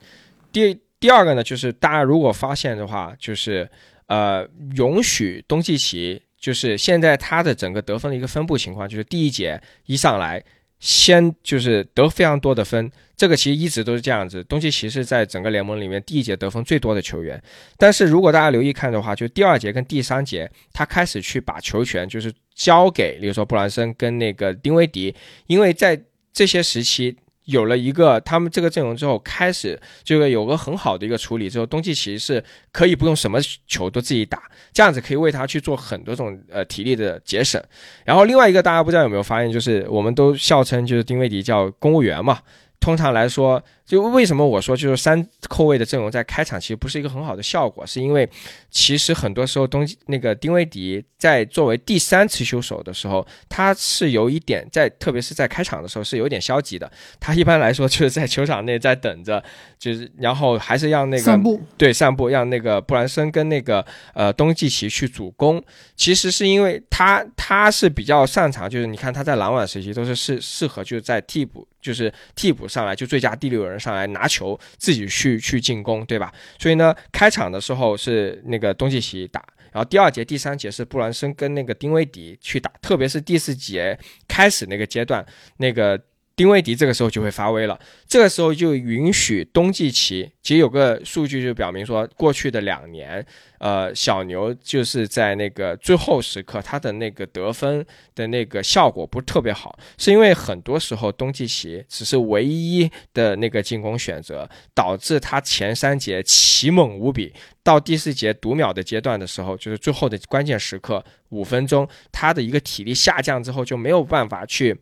[0.51, 0.75] 第。
[0.99, 3.69] 第二个呢，就是大家如果发现的话，就是
[4.07, 10.43] 呃，允许东契奇，就是现在他的整个得分的一个分布情况，就是第一节一上来
[10.79, 14.43] 先就是得非常多的分，这个其实一直都是这样子。
[14.43, 17.41] 东契奇是在整个联盟里面第一节得分最多的球员，
[17.77, 25.15] 但是如果大家留意看的话，就第二节跟第三节，他开始去把球权就是交给，比如说布兰森跟那个丁威迪，
[25.47, 26.01] 因为在
[26.33, 27.15] 这些时期。
[27.49, 37.61] 有了一个他们这个阵容之后，开始这个有个很好的一个处理之后，东契奇是可以不用什么球都自己打，这样子可以为他去做很多种呃体力的节省。
[38.05, 42.39] 然后另外一个大家不知道有没有发现，就是我们都笑称就是丁威迪叫公务员嘛。
[42.79, 48.27] 通常来说，就为什么我说就是三后卫的阵容在开场其实不是一个很好的效果，是因为
[48.71, 56.89] 其实很多时候东那个丁威迪在作为第三持球手的时候，他是有一点在，特别是在开场的时候是有点消极的。
[57.19, 59.43] 他一般来说就是在球场内在等着，
[59.77, 65.61] 就是然后还是让那个散步，对散步，让那个布兰森跟那个呃东契奇去主攻。
[65.95, 71.67] 其实是因为他他是比较擅长，就是你看他在篮网时期都是适适合就是在替补。
[71.81, 76.33] 就是替补上来就最佳第六人上来拿球自己去去进攻，对吧？
[76.57, 85.25] 所以呢，开场的时候是那个东契奇打，然后第二节、第三节是布兰森跟那个丁威迪去打，特别是第四节开始那个阶段，
[85.57, 86.01] 那个。
[86.39, 90.31] 丁威迪这个时候就会发威了，这个时候就允许冬季奇。
[90.41, 93.23] 其实有个数据就表明说，过去的两年，
[93.57, 114.79] 呃，小牛就是在那个最后时刻，他的那个得分的那个效果不是特别好，是因为很多时候冬季奇只是唯一的那个进攻选择，导致他前三节奇猛无比，到第四节读秒的阶段的时候，就是最后的关键时刻五分钟，他的一个体力下降之后就没有办法去。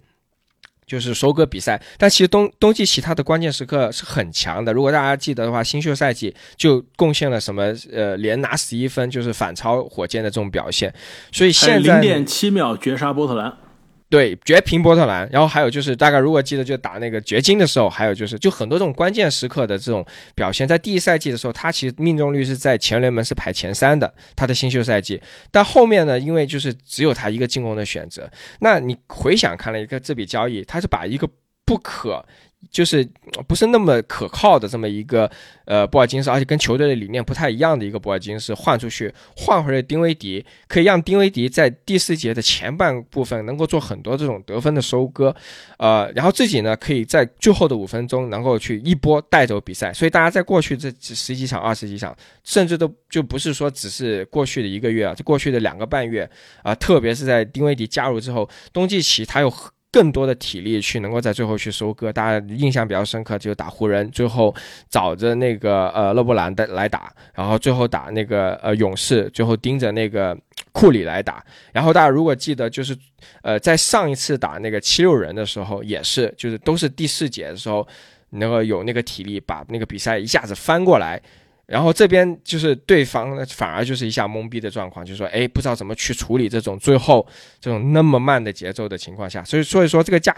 [0.88, 4.72] 就是收割比赛，但其实冬冬季其他的关键时刻是很强的。
[4.72, 7.74] 如果大家记得的话，新秀赛季就贡献了什么？
[7.92, 10.94] 呃，连拿十一分，就是反超火箭的这种表现。
[11.32, 13.54] 所以现在零点七秒绝杀波特兰。
[14.10, 31.28] 对，绝平波特兰，然后还有就是大概如果记得就打那个掘金的时候，还有就是就很多这种关键时刻的这种表现，在第一赛季的时候，他其实命中率是在前联盟是排前三的，他的新秀赛季，但后面呢，因为就是只有他一个进攻的选择，那你回想看了一个这笔交易，他是把一个
[31.66, 32.26] 不可。
[32.70, 33.08] 就是
[33.48, 35.30] 不是那么可靠的这么一个
[35.66, 45.36] 呃波尔津斯，而且跟球队的理念不太一样的一个波尔津斯换出去，换回了丁威迪，可以让丁威迪在第四节的前半部分能够做很多这种得分的收割，
[45.78, 49.94] 呃，然后自己呢可以在最后的五分钟能够去一波带走比赛。
[49.94, 56.30] 所以大家在过去这十几场、二十几场，甚至都就不是说只是过去的一个月啊，就过去的两个半月
[56.64, 59.54] 啊，特别是在丁威迪加入之后，东契奇他又。
[59.92, 64.54] 更多的体力去能够在最后去收割，大家印象比较深刻，就打湖人，最后
[64.90, 70.38] 找着那个呃勒布朗的来打，然后最后打那个呃勇士，最后盯着那个
[70.72, 71.44] 库里来打。
[71.72, 72.96] 然后大家如果记得，就是
[73.42, 77.88] 呃在上一次打那个七六人的时候，也是就是都是第四节的时候，
[78.32, 81.22] 能够有那个体力把那个比赛一下子翻过来。
[81.68, 87.28] 然后这边就是对方呢，反而就是一下懵逼的状况，就是说，哎，不知道怎么去处理这种最后
[87.60, 90.34] 这种那么慢的节奏的情况下，所以所以说这个价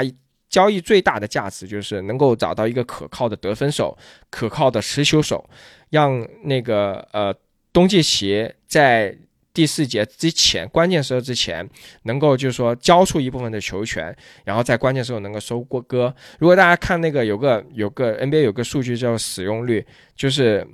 [0.50, 3.96] 交易最大的价值就是能够找到一个可靠的得分手，
[4.32, 5.48] 可靠的持球手，
[5.92, 7.32] 让那个呃
[7.72, 9.15] 东契奇在
[9.54, 11.70] 第四节之前关键时候之前
[12.04, 14.15] 能够就是说交出一部分的球权，
[14.46, 16.12] 然后在关键时候能够收过歌。
[16.39, 20.68] 如果大家看那个有个有个 NBA 有个数据叫使用率，就是。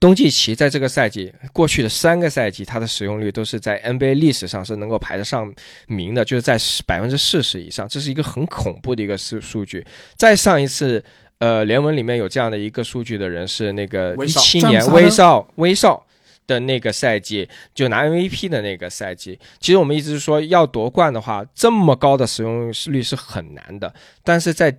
[0.00, 5.52] 东契奇在这个赛季过去的三个赛季，他的使用率都是在 NBA 历史上是能够排得上
[5.88, 9.86] 名的，就是在百分之四十以上，这是一个很恐怖的一个数数据。
[10.16, 11.04] 再上一次，
[11.36, 16.06] 呃，联盟里面有这样的一个数据的人是那个一七年威少威少
[16.46, 19.38] 的那个赛季，就拿 MVP 的那个赛季。
[19.58, 23.92] 其实我们一直说要夺冠的话，这么高的使用率是很难的，
[24.24, 24.74] 但是在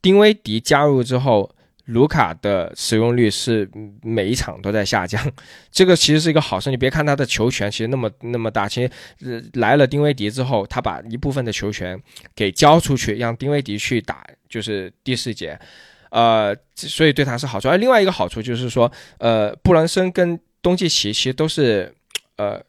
[0.00, 1.51] 丁威迪加入之后。
[1.86, 3.68] 卢卡的使用率是
[4.02, 5.20] 每一场都在下降，
[5.70, 6.70] 这个其实是一个好事。
[6.70, 8.88] 你别看他的球权其实那么那么大，其
[9.20, 12.00] 实来了丁威迪之后，他把一部分的球权
[12.34, 15.58] 给交出去，让丁威迪去打，就是第四节，
[16.10, 17.68] 呃，所以对他是好处。
[17.68, 21.94] 而另外一个好处就是说，呃，布伦森跟东契奇其实都是，
[22.36, 22.62] 呃。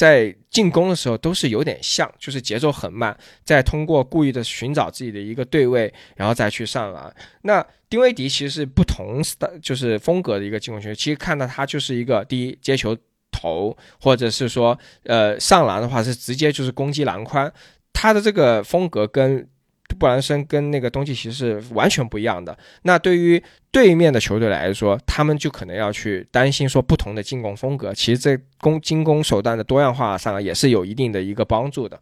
[0.00, 7.14] 在进攻的时候都是有点像，就是节奏很慢，再通过故意的寻找自己的一个对位，然后再去上篮。
[7.42, 10.94] 那丁威迪其实是不同的，就是风格的一个进攻球员。
[10.96, 12.96] 其实看到他就是一个第一接球
[13.30, 17.52] 投，或者是说呃上篮的话是直接就是攻击篮筐。
[17.92, 19.46] 他的这个风格跟。
[19.94, 22.56] 布兰森跟那个东契奇是完全不一样的。
[22.82, 27.92] 那对于对面的球队来说，他们就可能要去担心说不同的进攻风格。
[27.94, 32.00] 其实，在攻进攻手段的多样化上也是有一定的一个帮助的。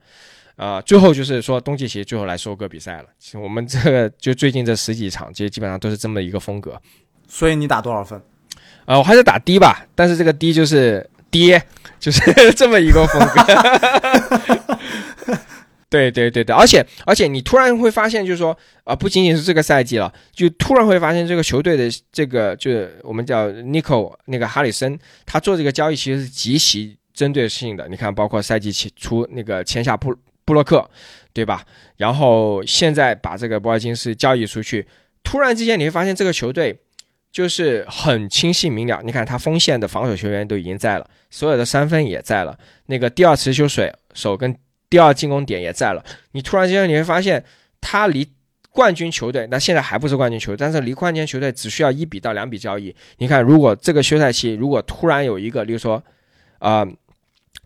[0.57, 3.05] 啊，最后就是说东契奇最后来收割比赛了。
[3.19, 6.81] 其实我们这个就最近这十几场，其实基本上都是这么一个风格。
[7.29, 8.21] 所以你打多少分？
[8.85, 9.87] 啊，我还是打低吧。
[9.95, 11.63] 但是这个低就是跌，
[12.01, 12.21] 就是
[12.57, 14.78] 这么一个风格。
[15.91, 27.89] 对对对对，而且而且你突然会发现，就是说啊，不仅仅是这个赛季了，就突然会发现这个球队的这个，就是我们叫 Nico 那个哈里森，他做这个交易其实是极其针对性的。
[27.89, 30.87] 你看，包括赛季起初那个签下布布洛克，
[31.33, 31.65] 对吧？
[31.97, 34.87] 然后现在把这个博尔金斯交易出去，
[35.23, 36.79] 突然之间你会发现这个球队
[37.33, 39.01] 就是很清晰明了。
[39.03, 44.55] 你看他锋线的防守球员都已经在了，所有的三分也在了，那个第二持球水手跟。
[44.91, 47.45] 第二进攻点也在了，你突然间你会发现，
[47.81, 48.27] 他离
[48.71, 52.95] 冠军球队，那现在还不是冠军球队，但是离冠军球队只需要一笔到两笔交易。
[53.19, 56.03] 你看，如果这个休赛期如果突然有一个，例如说，
[56.59, 56.87] 啊，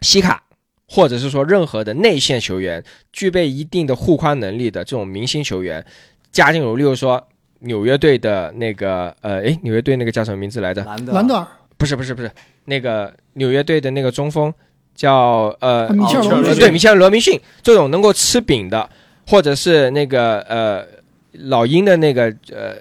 [0.01, 0.43] 西卡，
[0.89, 2.83] 或者是说任何的内线球员
[3.13, 5.85] 具备一定的护框能力的这种明星球员
[6.33, 7.29] 加进入，例如说
[7.61, 10.83] 纽约队的那个，呃，诶，纽约队那个叫什么名字来着？
[10.85, 11.47] 兰德兰德尔？
[11.77, 12.31] 不是不是不是，
[12.65, 14.53] 那个纽约队的那个中锋。
[14.95, 18.89] 叫呃，米切尔罗对米切尔罗明逊这种能够吃饼的，
[19.27, 20.85] 或者是那个呃
[21.33, 22.77] 老鹰的那个呃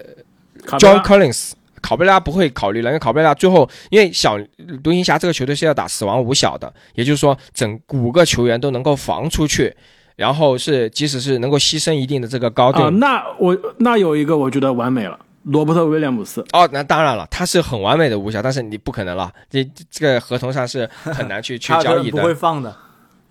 [0.78, 4.38] John Collins，考贝拉不会考虑了，因为考贝拉最后因为小
[4.82, 9.74] 独行侠这个球队是要打死亡五小的，也就是说整五个球员都能够防出去，
[10.16, 12.82] 然后是即使是能够牺牲一定的这个高度。
[12.82, 15.18] 啊，那我那有一个我觉得完美了。
[15.44, 22.76] 罗伯特威廉姆斯哦，那当然了，他是很完美的无效，但是你不可能了，这这个合同上是很难去 去交易的，不会放的。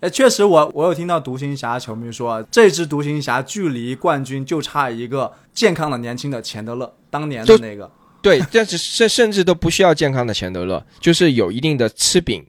[0.00, 7.90] 哎，确实，我我有听到独行侠球迷说，这支独行侠距离冠军就差一个健康的年轻的钱德勒，当年的那个。
[8.20, 12.44] 对，但是甚甚至都不需要健康的钱德勒，就是有一定的吃饼，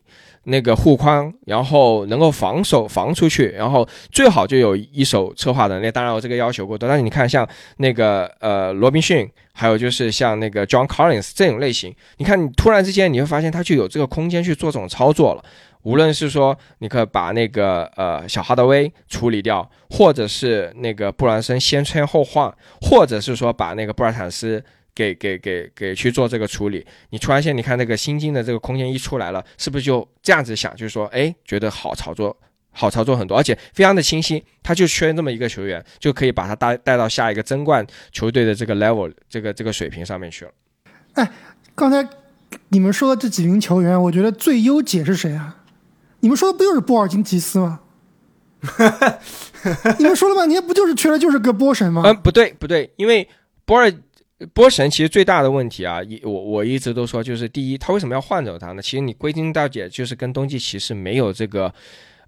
[0.46, 5.92] 那个护框，然后能够防守防出去，然后最好就有一手策划能力。
[5.92, 15.44] 当然，我这个要求过多，但是你看像那个呃罗宾逊，还有就是像那个 John Collins 这种类型，你看你突然之间你会发现他就有这个空间去做这种操作了。
[15.84, 24.64] 无论是说你可以把那个呃小哈德威处理掉，或者是那个布兰森先签后换，或者是说把那个布尔坦斯
[24.96, 32.36] 给给给给去做这个处理，你突然间你看那个新进的这个空间一出来了，是不是就这样子想，就是说哎觉得好操作，
[32.72, 40.52] 好操作很多，而且非常的清晰，他就缺这么一个球员，就可以把他带带到下一个争冠球队的这个 level 这个这个水平上面去了。
[41.14, 41.32] 哎，
[41.76, 42.08] 刚才
[42.70, 45.58] 你们说的这几名球员，我觉得最优解是谁啊？
[46.20, 47.82] 你们说的不就是波尔津吉斯吗？
[50.00, 52.04] 你们说了半天，不就是缺的就是个波神吗？
[52.06, 53.28] 嗯，不对不对，因为
[53.66, 53.92] 波尔
[54.54, 58.82] 波神其实最大的问题啊，一我我一直都说就是第一，他为什么要换走他呢？
[58.82, 61.74] 其实你归根到底就是跟冬季骑士没有这个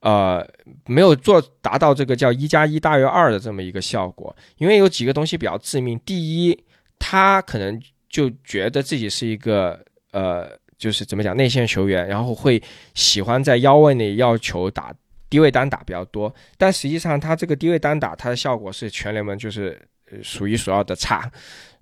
[0.02, 0.48] 呃
[0.86, 6.00] 没有做达到这个叫一加一大于二的这么一个效果，因为有几个东西比较致命。
[6.06, 6.58] 第一，
[7.00, 9.80] 他可能就觉得自己是一个
[10.12, 10.50] 呃。
[10.78, 12.62] 就是怎么讲内线球员，然后会
[12.94, 14.94] 喜欢在腰位内要求打
[15.30, 19.82] 低位单打比较多，但实际上他这个低位单打，它的效果是全联盟就是
[20.22, 21.32] 数一数二的差。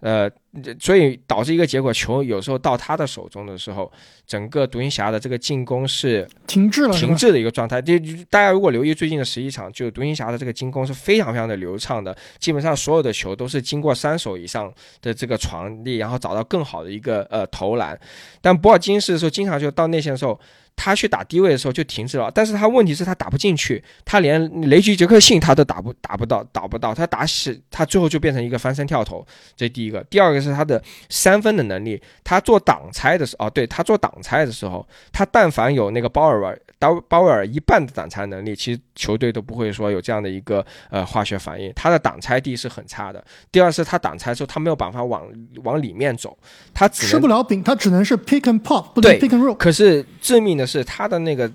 [0.03, 0.29] 呃，
[0.81, 3.89] 所以导致一个结果，球有时候到他的手中的时候，
[4.27, 7.81] 整个独行侠的这个进攻是停滞了，停滞的一个状态。
[7.81, 7.93] 就
[8.29, 14.69] 大家如果留意最近的十一场，就独行侠的这个进攻是非常非常的流畅的，基本上所有的球都是经过三手以上
[15.01, 17.97] 的这个传递，然后找到更好的一个呃投篮。
[18.41, 20.37] 但博尔金斯的时候，经常就到内线的时候。
[20.75, 30.03] 他去打低位的时候就停止了，但是他问题是他打不进去，他连雷吉杰克逊他都打不打不到，打不到，他打死他最后就变成一个翻身跳投，这第一个。
[30.09, 41.71] 第二个是他的三分的能力，他做挡拆的时候，哦，对他做挡拆的时候，他但凡有那个鲍尔刀鲍威尔一半的挡拆能力，其实球队都不会说有这样的一个呃化学反应。
[41.75, 43.23] 他的挡拆地是很差的。
[43.51, 45.25] 第二是他挡拆之后，他没有办法往
[45.63, 46.37] 往里面走，
[46.73, 49.55] 他吃不了饼，他只能是 pick and pop，不对 pick and roll。
[49.55, 51.49] 可是致命的是他的那个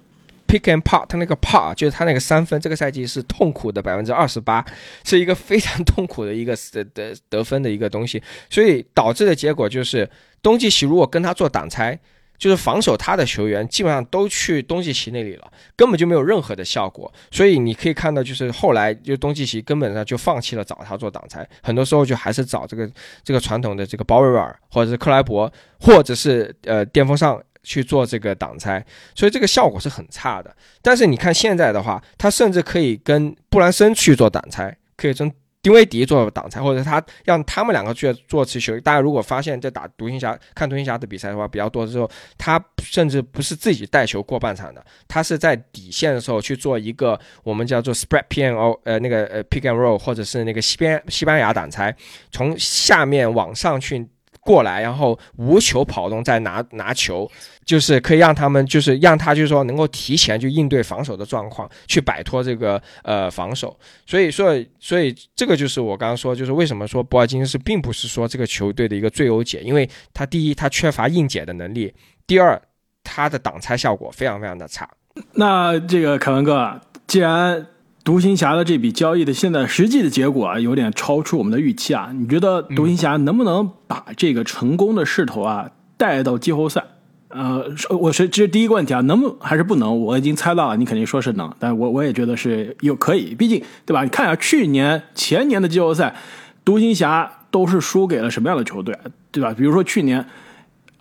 [0.47, 4.65] pick and pop，他那个 pop 就是他那个三分，这个赛季是痛苦的百分之二十八，
[5.05, 8.23] 是一个非常痛苦的一个得得得分的一个东西。
[8.49, 10.09] 所以导致的结果就是
[10.43, 11.99] 冬季奇如果跟他做挡拆。
[12.39, 17.13] 就是防守他的球员基本上都去东契奇那里了，根本就没有任何的效果。
[17.33, 22.89] 所以你可以看到，就是后来就东契奇根本上就放弃了找他做挡拆，很多时候就还是找这个
[23.25, 28.85] 这个传统的这个鲍威尔或者是克莱伯或者是呃巅峰上去做这个挡拆，
[29.15, 30.55] 所以这个效果是很差的。
[30.83, 35.33] 但是你看现在的话，他甚至可以跟布兰森去做挡拆，可以跟。
[35.61, 38.79] 丁威迪做挡拆，或者他让他们两个去做持球。
[38.79, 51.95] 大家如果发现，在打独行侠、看独行侠的比赛的话，比较多的时候，他甚至不是自己带球过半场的，他是在底线的时候去做一个我们叫做 spread P N O，呃，那个呃 pick and roll，或者是那个西边西班牙挡拆，
[52.31, 54.09] 从下面往上去。
[54.49, 57.31] 过来，然后无球跑动，再拿拿球，
[57.67, 63.79] 就是可以让他们，就是让他，就是说能够提前去应对防守的状况，去摆脱这个呃防守。
[64.07, 71.93] 所以说，所以这个就是我刚刚说，就是为什么说博尔金斯并不是说这个球队的一个最优解，因为他第一他缺乏硬解的能力，
[72.27, 72.59] 第二
[73.05, 74.89] 他的挡拆效果非常非常的差。
[75.35, 77.67] 那这个凯文哥，既然。
[78.09, 82.11] 独行侠的这笔交易的现在实际的结果啊，有点超出我们的预期啊。
[82.19, 86.83] 你觉得独行侠能不能把这个成功的势头啊带到季后赛？
[87.29, 90.01] 呃，我是这是第一个问题啊，能不还是不能？
[90.01, 94.03] 我已经猜到了，你肯定说是能，但我我也觉得是有可以，毕竟对吧？
[94.05, 96.17] 你看一下去年、前年的季后赛，
[96.65, 98.97] 独行侠都是输给了什么样的球队，
[99.31, 99.53] 对吧？
[99.55, 100.25] 比如说去年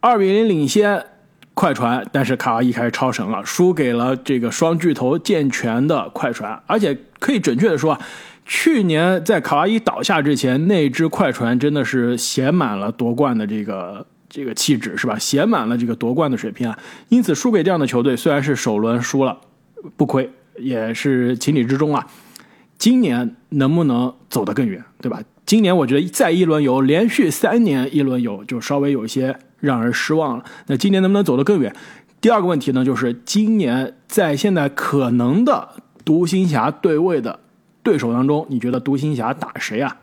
[0.01, 1.05] 二比零领先。
[1.58, 7.99] 快船，但是卡哇伊开始超神了，输给了这个双巨头健全的快船，而且可以准确的说，
[8.45, 15.18] 去年在卡哇伊倒下之前，那支快船真的是写满了夺冠的这个这个气质，是吧？
[15.18, 16.78] 写满了这个夺冠的水平啊，
[17.10, 19.36] 因此输给这样的球队，虽然是首轮输了，
[19.95, 20.30] 不亏，
[20.60, 22.05] 也是情理之中啊。
[22.78, 25.20] 今年能不能走得更远，对吧？
[25.48, 29.36] 今年我觉得再一轮游，连续三年一轮游，就稍微有一些。
[29.60, 30.45] 让人失望了。
[30.68, 31.76] 那今年能不能走得更远？
[32.22, 35.68] 第二个问题呢，就是今年在现在可能的
[36.06, 37.39] 独行侠对位的
[37.82, 39.98] 对手当中，你觉得独行侠打谁啊？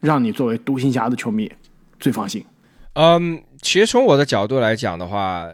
[0.00, 1.52] 让你作为独行侠的球迷
[2.00, 2.42] 最放心？
[2.94, 5.46] 嗯，其实从我的角度来讲的话，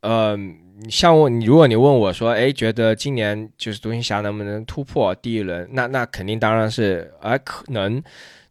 [0.00, 0.56] 嗯，
[0.90, 5.68] 像我，你如果你问我说，哎，觉得今年就是独行侠能不能突破第一轮？
[5.70, 8.02] 那那肯定当然是，哎，可能。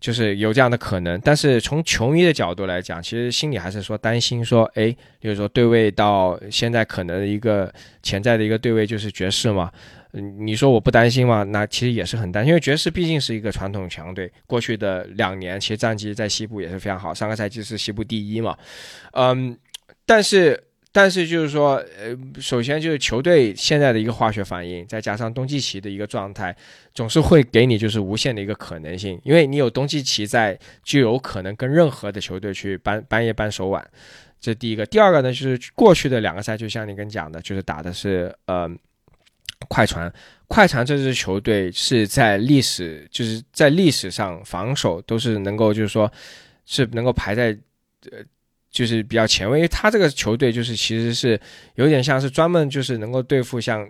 [0.01, 1.17] 就是有这样的可能。
[1.21, 7.73] 但是从球迷的角度来讲，其实心里还是说担心说，哎，比如说对位到现在可能的一个
[8.03, 9.71] 潜在的一个对位就是爵士嘛。
[10.13, 11.43] 嗯，你说我不担心吗？
[11.43, 18.57] 那其实也是很担心，因为爵士毕竟是一个传统强队，过去的两年其实战绩在西部也是非常好，上个赛季是西部第一嘛。
[19.13, 19.57] 嗯，
[20.05, 20.61] 但是
[20.91, 26.55] 但是就是说，呃，首先就是球队现在的一个化学反应，再加上东契奇的一个状态，
[26.93, 33.85] 总是会给你就是无限的一个可能性，因为你有东契奇在，就有可能跟任何的球队去搬半夜搬手腕，
[34.39, 34.85] 这第一个。
[34.85, 38.69] 第二个呢，就是过去的两个赛，就像你跟讲的，就是打的是呃。
[39.67, 40.11] 快船，
[40.47, 46.11] 快船这支球队是在历史，就是在历史上防守都是能够，就是说，
[46.65, 47.55] 是能够排在，
[48.09, 48.17] 呃，
[48.71, 49.59] 就是比较前卫。
[49.59, 51.39] 因为他这个球队就是其实是
[51.75, 53.87] 有点像是专门就是能够对付像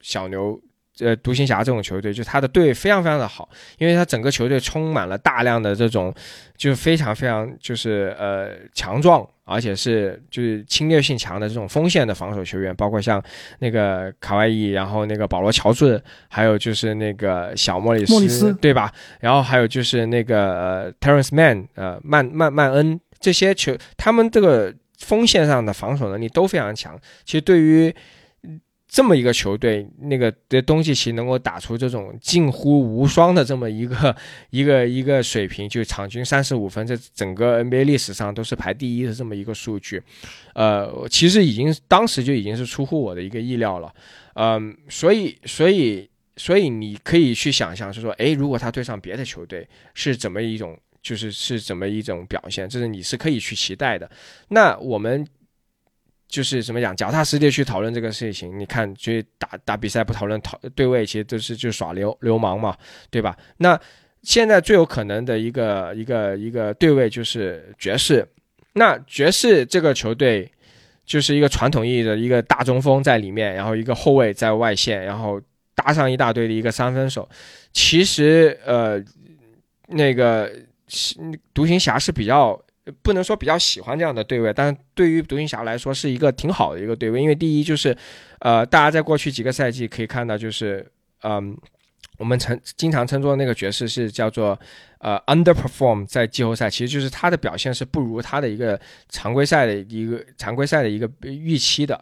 [0.00, 0.60] 小牛。
[1.00, 3.48] 呃，独行侠这种球队，就他的队非常非常的好，
[3.78, 6.14] 因为他整个球队充满了大量的这种，
[6.56, 13.20] 就是非常非常就是呃强壮，而且是就是侵略性强的这种锋线的防守球员，包括像
[13.58, 18.92] 那个卡哇伊，然后那个保罗乔治，还有就是那个小莫里斯，对吧？
[19.18, 27.00] 然后还有就是那个呃 Terrence Mann，呃曼曼曼恩这些球，他们这个锋线上的防守能力都非常强。
[27.24, 27.94] 其实对于
[28.86, 34.14] 这么一个球队，那个的东契奇能够打出这种近乎无双的这么一个
[34.50, 40.02] 一个一个水平，就场均三十五分，这整个 NBA 历史上都是排第一的这么一个数据，
[40.54, 43.92] 呃，其实已经当时就已经是出乎我的一个意料了，
[44.34, 54.10] 嗯，所以所以所以你可以去想象，是说，诶，如果他对上别的球队是怎么一种，就是是怎么一种表现，这是你是可以去期待的。
[54.48, 55.24] 那我们。
[56.26, 58.58] 就是怎么讲，脚踏实地去讨论这个事情。
[58.58, 62.76] 你看，就打打比赛不讨论讨对位，其实都是就耍流流氓嘛，
[63.08, 63.36] 对吧？
[63.58, 63.78] 那
[64.22, 68.26] 现在最有可能的一个一个一个对位就是爵士。
[68.72, 70.50] 那爵士这个球队
[71.04, 75.40] 就是一个传统意义的一个大中锋在里面，然后一个后卫在外线，然后
[75.76, 77.28] 搭上一大堆的一个三分手。
[77.72, 79.00] 其实呃，
[79.86, 80.50] 那个
[81.52, 82.60] 独行侠是比较。
[83.02, 87.96] 不能说比较喜欢这样的对位，但是对于独行侠来说是一个挺好的一个对位，因为第一就是，
[88.40, 90.86] 呃，大家在过去几个赛季可以看到，就是，
[91.22, 91.56] 嗯，
[92.18, 94.60] 我们称经常称作那个爵士是叫做，
[94.98, 98.78] 呃，underperform 在季后赛，其实就是他的表现是不如他的一个
[99.08, 101.98] 常规赛的一个常规赛的一个预期的，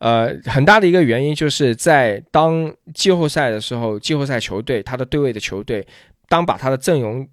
[0.00, 5.86] 呃，很大的一个原因就是在当季后赛的时候，季后赛球队他的对位的球队，
[6.28, 7.26] 当把他的阵容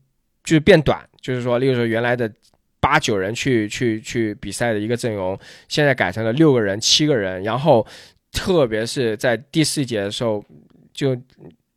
[0.44, 2.32] 就是变短，就是说，例如说原来的。
[2.84, 5.40] 八九人去去去比赛的一个阵容，
[5.70, 7.88] 现在改成了六个人、七个人，然后
[8.34, 10.44] 特别是在第四节的时候，
[10.94, 11.16] 就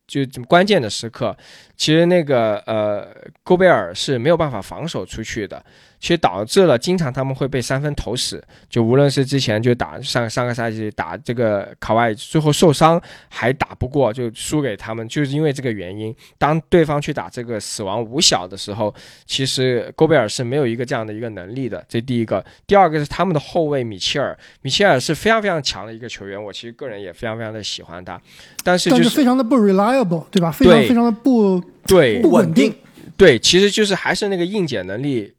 [0.08, 1.36] 就关键的时刻，
[1.76, 3.06] 其实那个呃，
[3.44, 5.64] 戈贝尔是没有办法防守出去的。
[6.06, 8.40] 其实导致了经常他们会被三分投死，
[8.70, 16.14] 就无论是之前就打上上个赛季打这个卡哇伊，最后受伤还打不过就输给他们，就是因为这个原因。
[16.38, 18.94] 当对方去打这个死亡五小的时候，
[19.26, 21.84] 其实戈贝尔是没有一个这样的一个能力的。
[21.88, 28.20] 这第一个，第二个是他们的后卫米切尔，米切尔是非常非常强的一个球员，我其实个人也非常非常的喜欢他，
[28.62, 30.52] 但是就是非常的不 reliable，对吧？
[30.52, 32.72] 非常非常的不对不稳定，
[33.16, 35.32] 对，其实就是还是那个硬解能力。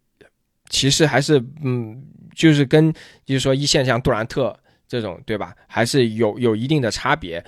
[0.69, 2.01] 其实还是嗯，
[2.35, 2.91] 就是跟
[3.25, 4.57] 就是说一线像杜兰特
[4.87, 7.43] 这种对吧，还是有有一定的差别。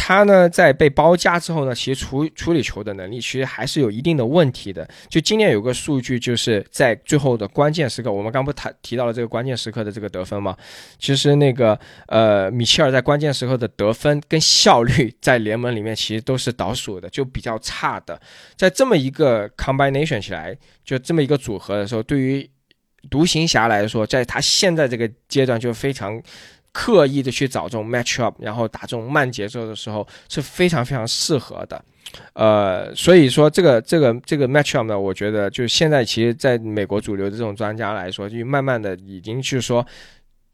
[0.00, 4.88] 他呢在被包夹之后呢，其实处处理球的能力其实还是有一定的问题的。
[5.08, 10.56] 就今年有个数据，就是在最后的关键时刻，我们刚不谈提到了这个关键时刻的这个得分嘛？
[11.00, 18.18] 其实那个呃米切尔在关键时刻的得分跟效率在联盟里面其实都是倒数的，就比较差的。
[18.56, 22.48] 在这么一个 combination 起来，就这么一个组合的时候，对于
[23.10, 26.20] 独行侠来说，在他现在这个阶段就非常
[26.72, 31.84] 刻意的去找这种 match up，然后打这种慢节奏的时候是非常非常适合的。
[32.32, 39.86] 呃，所以说这个这个这个 match up 呢，我觉得就现在其实在美国主流的这种专家来说，就慢慢的已经去说，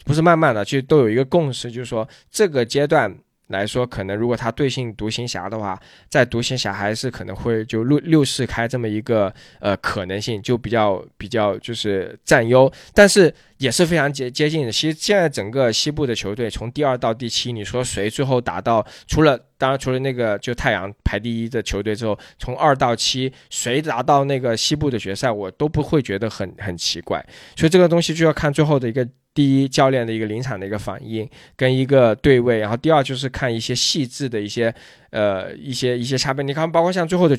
[0.04, 3.14] 不是慢慢的，其实都有一个共识，就是说这个阶段。
[3.48, 5.78] 来说，可能如果他对线独行侠的话，
[6.08, 14.72] 在独行侠还是可能会就六六四开这么一个呃可能性，就比较比较就是占优，但是也是非常接接近的。
[14.72, 27.24] 其实现在整个西部的球队从第二到第七，你说谁最后打到除了当然除了那个就太阳排第一的球队之后，从二到七谁拿到那个西部的决赛，我都不会觉得很很奇怪。
[27.56, 29.08] 所以这个东西就要看最后的一个。
[29.36, 34.72] 第一，教练的一个临场的一个反应跟一个对位，然后第二就是看一些细致的一些
[35.10, 36.44] 呃一些一些差别。
[36.44, 37.36] 你看，包括像最后的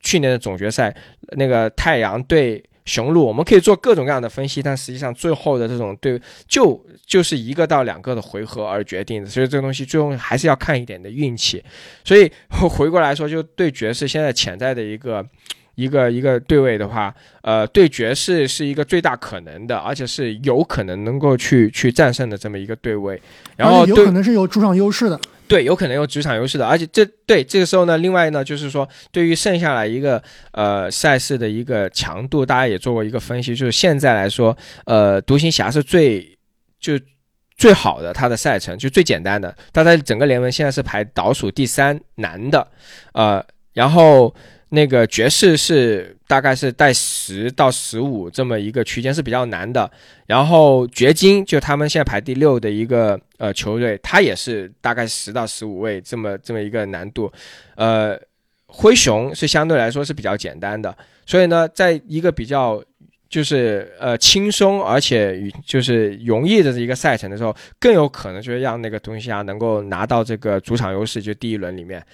[0.00, 0.96] 去年的总决赛
[1.36, 6.18] 那个太阳对雄鹿，我们可以做各种各样的分析，但实际上最后的这种对
[6.48, 11.62] 就就是一个到两个的回合而决定的，所以这个东西最终还是要看一点的运气。
[12.02, 15.22] 所以回过来说，就对爵士现在潜在的一个。
[15.76, 23.20] 一个一个对位的话，呃，对爵士是一个最大可能的，而且是有可能能够去去战胜的这么一个对位，
[23.56, 30.22] 然后有可能是有主场优势的，对，有可能有主场优势的，而且这对这个时候呢，另外呢，就是说对于剩下来一个
[30.52, 34.56] 呃赛事的一个强度，大家也做过一个分析，就是现在来说，
[34.86, 36.38] 呃，独行侠是最
[36.80, 36.98] 就
[37.58, 42.66] 最好的，它的赛程就最简单的，它在整个联盟现在是排倒数第三难的，
[43.12, 44.34] 呃，然后。
[44.70, 49.88] 那个爵士是大概是带十到十五这么一个区间是比较难的，
[50.26, 57.32] 然后掘金就他们现在排第六的一个呃球队，他也是大概十到十五位这么这么一个难度，
[57.76, 58.18] 呃，
[58.66, 60.94] 灰熊是相对来说是比较简单的，
[61.24, 62.82] 所以呢，在一个比较
[63.28, 72.04] 就是呃轻松而且就是容易的一个赛程的时候，更有可能就是让那个东西啊能够拿到这个主场优势，就第一轮里面。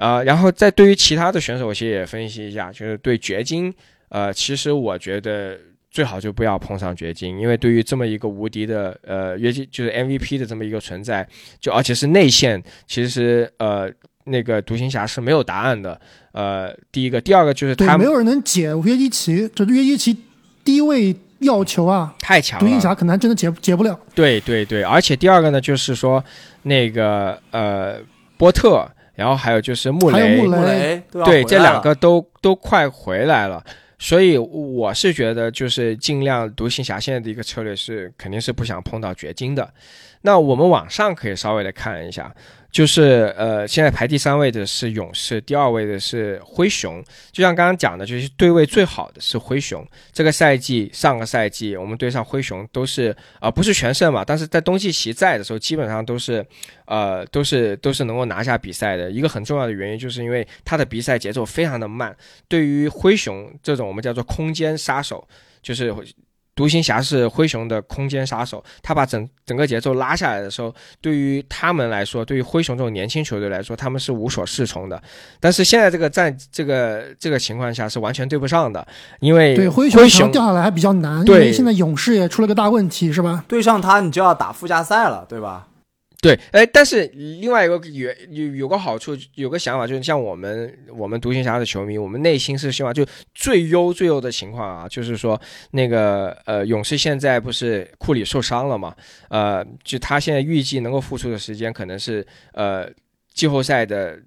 [0.00, 3.72] 啊，然后再对于其他的选手，我其实也分析一下，就是对掘金，
[4.08, 5.58] 呃，其实我觉得
[5.90, 11.28] 最好就不要碰上掘金，因为对于这么一个无敌的呃约基，就是 MVP 的这么一个存在，
[11.60, 13.90] 就而且是内线，其实呃
[14.24, 16.00] 那个独行侠是没有答案的。
[16.32, 20.16] 呃，第一个，第二个就是他没有人能解约基奇，这约基奇
[20.64, 24.00] 低位要求啊太强了，独行侠可能还真的解解不了。
[24.14, 26.24] 对对对，而且第二个呢，就是说
[26.62, 27.98] 那个呃
[28.38, 28.90] 波特。
[29.20, 33.62] 然后还有就是穆雷，穆雷对这两个都都快回来了，
[33.98, 39.70] 所以我是觉得就是尽量独行侠现在的一个策略是肯定是不想碰到掘金的。
[40.22, 42.34] 那我们往上可以稍微的看一下。
[42.70, 47.02] 就是呃，现在排第三位的是勇士，第二位的是灰熊。
[47.32, 49.84] 就像刚刚讲的，就是对位最好的是灰熊。
[50.12, 56.46] 这个赛季、上个赛季，我们对上灰熊都是啊，不是全胜嘛，但是在东契奇在的时候，基本上都是
[56.86, 59.10] 呃，都是都是能够拿下比赛的。
[59.10, 62.16] 一个很重要的原因，就是因为他的比赛节奏非常的慢。
[62.48, 65.26] 对于灰熊这种我们叫做空间杀手，
[65.62, 65.94] 就是。
[66.60, 75.02] 独行侠是灰熊的空间杀手，他把整整个节奏拉下来的时候，对于他们来说，对于灰熊这种年轻球队来说，他们是无所适从的。
[75.40, 78.86] 但是现在这个战这个这个情况下是完全对不上的，
[79.20, 83.42] 因为对灰熊掉下来还比较难，因为现在勇士也出了个大问题，是吧？
[83.48, 85.66] 对上他，你就要打附加赛了，对吧？
[86.22, 95.40] 对，哎，但是另外一个有有有个好处，有个想法，就是像我们我们独行侠的球迷，我们内心是希望就最优最优的情况啊，就是说
[95.70, 98.94] 那个呃勇士现在不是库里受伤了嘛，
[99.30, 102.86] 呃，就他现在预计能够复出的时间可能是呃
[103.32, 104.18] 季后赛的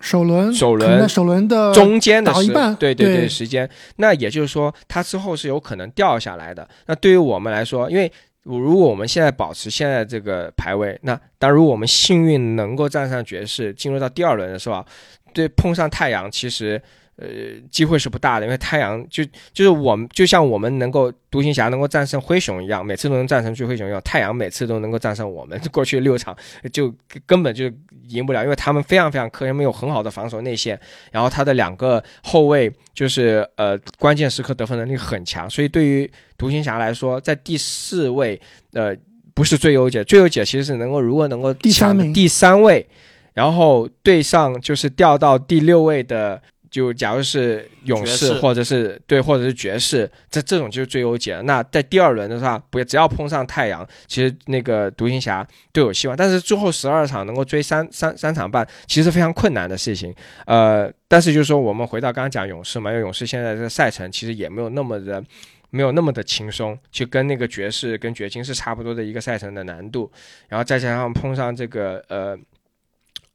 [0.00, 6.68] 首轮，首轮首轮的中间的时，对对对时间，那也就是说他之后是有可能掉下来的。
[6.86, 8.10] 那对于我们来说，因为
[8.56, 14.84] 如果我们现在保持现在这个排位，那当如果我们幸运能够站上爵士，进入到第二轮的时候，
[15.32, 16.80] 对碰上太阳，其实。
[17.20, 17.26] 呃，
[17.68, 25.60] 机会是不大的，因为太阳就就是我们，就像我们能够独行侠能够战胜灰熊一样，每次都能战胜巨灰熊一样，太阳每次都能够战胜我们。
[25.72, 26.36] 过去六场
[26.72, 26.94] 就
[27.26, 27.64] 根本就
[28.06, 30.78] 赢不了，因为他们非常非常苛，他们有很好的防守内线，
[31.10, 38.40] 然后他的两个后卫就是呃关键时刻得分能力很强，所以对于独行侠来说，在第四位
[38.74, 38.94] 呃
[39.34, 42.86] 不是最优解，最优解其实是能够如果能够抢第三位，
[43.34, 46.40] 然后对上就是掉到第六位的。
[46.70, 51.40] 就假如是勇士，或者是对，或者是爵士，这这种就是最优解。
[51.42, 56.16] 那在第二轮的话，不只要碰上太阳，其实那个独行侠都有希望。
[56.16, 60.14] 但是最后十二场能够追三三三场半，其实非常困难的事情。
[60.46, 65.22] 呃，但是就是说，我们回到刚刚讲勇士嘛，因为勇士现在这个赛程其实也没有那么的
[65.70, 70.10] 没有那么的轻松，就跟那个爵士跟掘金是差不多的一个赛程的难度。
[70.48, 72.38] 然后再加上碰上这个呃。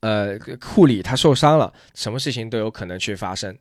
[0.04, 3.58] 呃，库里他受伤了，什么事情都有可能去发生，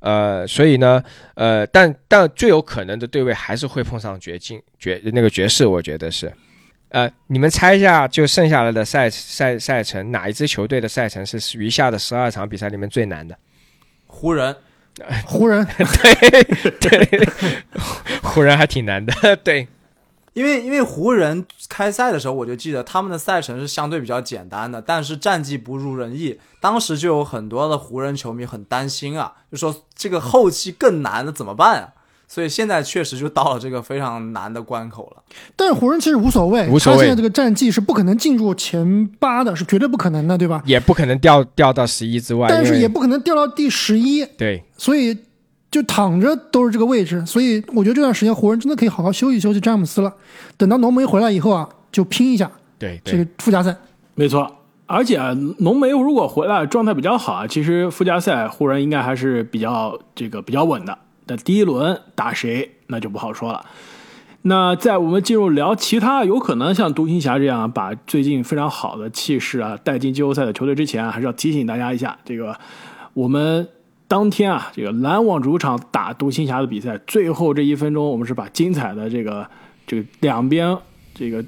[0.00, 1.00] 呃，所以呢，
[1.36, 6.32] 呃，但但最有可能的对位还是会碰上绝境绝那个爵士，我觉得是，
[6.88, 13.38] 呃，你们猜一下，就剩下来的赛赛赛程，哪一支球队的赛程是余下的十二场比赛里面最难的？
[14.08, 14.56] 湖人，
[15.26, 15.64] 湖人，
[16.80, 17.28] 对对，
[18.20, 19.68] 湖人还挺难的，对。
[20.38, 26.38] 因为因为湖人开赛的时候，我就记得他们的赛程是相对比较简单的，但是战绩不如人意。
[26.60, 31.88] 当时就有很多的湖人球迷很担心啊，就说这个后期更难了怎么办啊？
[32.30, 35.22] 所以现在确实就到了这个非常难的关口了。
[35.56, 40.62] 但是湖人其实无所谓，无所谓他现在这个战绩是不可能进入前八的，是绝对不可能的，对吧？
[40.66, 45.16] 也不可能掉掉到十一之外，但是也不可能掉到第十一，对所以
[45.70, 47.24] 就躺着都是这个位置。
[47.26, 50.12] 所以我觉得这段时间湖人真的可以好好休息休息詹姆斯了。
[50.56, 53.76] 等到浓眉回来以后啊，就拼一下对对这个附加赛。
[54.14, 54.54] 没错。
[54.86, 60.96] 而且啊浓眉如果回来状态比较好啊，其实附加赛湖人应该还是比较这个比较稳的。
[61.26, 63.62] 但第一轮打谁那就不好说了。
[64.42, 72.56] 那在我们进入聊其他有可能像独行侠这样把最近非常好的气势啊带进季后赛的球队之前啊，还是要提醒大家一下，这个
[73.12, 73.68] 我们
[74.08, 79.46] 当天啊，这个篮网主场打独行侠的比赛，最后这一分钟，我们是把精彩的这个
[79.86, 80.76] 这个两边
[81.14, 81.44] 这个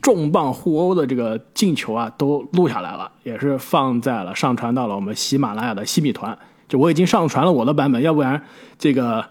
[0.00, 6.36] 重磅互殴的这个进球啊，都录下来了，也是放在了上传到了我们喜马拉雅的西米团。
[6.68, 8.42] 就我已经上传了我的版本，要不然
[8.78, 9.26] 这个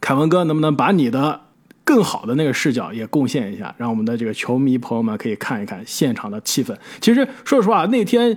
[0.00, 1.40] 凯文哥能不能把你的
[1.82, 6.76] 更好的那个视角也贡献一下，让我们的这个球迷朋友们可以看一看现场的气氛。
[7.00, 8.36] 其实说实话，那天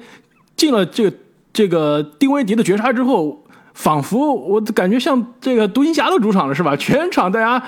[0.55, 1.17] 进了这个
[1.51, 3.42] 这个丁威迪的绝杀之后，
[3.73, 6.75] 仿佛我感觉像这个独行侠的主场了，是吧？
[6.75, 7.63] 全场大家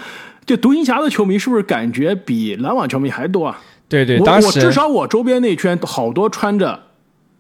[0.45, 3.60] 就独行侠的球迷是不是感觉比篮网球迷还多啊？
[3.88, 6.80] 对对，我当时我至少我周边那圈好多穿着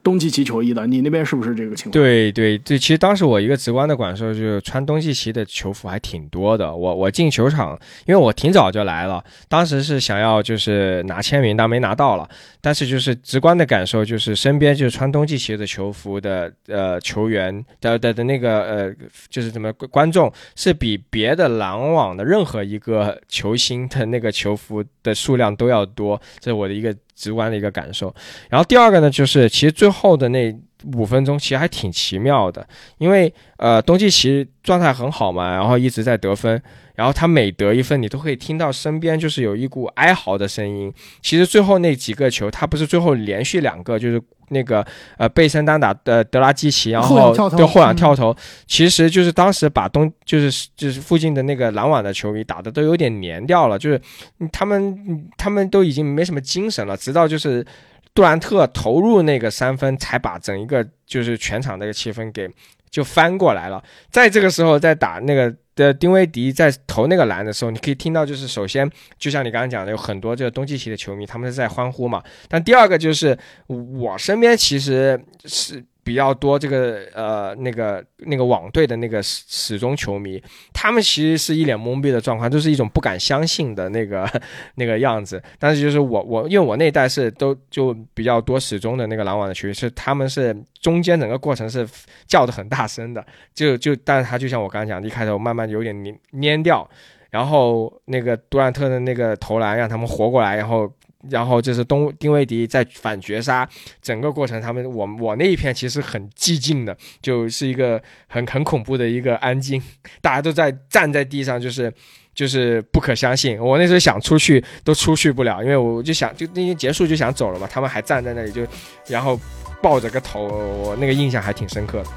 [0.05, 1.91] 东季奇球衣的，你那边是不是这个情况？
[1.91, 6.73] 对对对，其实当时我一个直观的感受就是穿东季奇的球服还挺多的。
[6.73, 12.29] 我我进球场，因为我挺早就来了，当时是想要就是拿签名，但没拿到了。
[12.61, 18.95] 但是就是直观的感受就是身边就是穿东季奇的球服的呃球员的的的那个呃
[19.29, 28.13] 就是怎么观众是比别的篮网的任何一个球星的那个球服的数量都要多，这是我的一个直观的一个感受。
[28.49, 30.55] 然后第二个呢，就是其实最后的那
[30.93, 32.67] 五分钟其实还挺奇妙的，
[32.99, 36.61] 因为呃东契奇状态很好嘛，然后一直在得分，
[36.95, 40.93] 然后他每得一分，你都可以听到身边就是有一股哀嚎的声音。
[41.21, 44.21] 其实最后那几个球，他不是最后连续两个就是。
[44.49, 44.85] 那个
[45.17, 48.35] 呃，背身单打的德拉基奇，然后后仰跳投对后仰嗯跳投，
[48.67, 53.99] 其实就是当时把东就是就是附近的那个篮网的球迷打的都有点黏掉了，就是
[54.39, 57.65] 嗯他们嗯他们都已经没什么精神了，直到就是
[58.13, 62.47] 杜兰特投入那个三分，才把整一个就是全场那个气氛给
[62.91, 63.83] 就翻过来了。
[64.11, 72.23] 在这个时候，再打那个的丁威迪在投那个篮的时候，你可以听到，就是首先就像你刚刚讲的，有很多这个东契奇的球迷，他们是在欢呼嘛。
[72.47, 75.83] 但第二个就是我身边其实是。
[76.05, 80.39] 比较多这个呃那个那个网队的那个始始终球迷，
[80.71, 84.29] 他们其实是一脸懵逼的状况，就是一种不敢相信的那个
[84.75, 85.41] 那个样子。
[85.57, 91.87] 但是就是我我因为我那一代是都就比较多始终的那个篮网的球员，是他们是中间整个过程是
[92.27, 93.25] 叫的很大声的，
[93.55, 96.87] 就就但是他就像我刚才讲，一开头慢慢有点蔫蔫掉，
[97.31, 100.87] 然后那个杜兰特的那个投篮让他们活过来，然后。
[101.29, 103.67] 然后就是东丁威迪在反绝杀，
[104.01, 109.81] 整个过程他们我我那一片其实很寂静的，就是一个很很恐怖的一个安静，
[110.21, 111.93] 大家都在站在地上，就是
[112.33, 113.57] 就是不可相信。
[113.59, 118.65] 我那时候想出去都出去不了，因为我就想就那天结束就想走了嘛，他们还站在那里就，
[119.07, 119.39] 然后
[119.81, 122.09] 抱着个头，我那个印象还挺深刻的。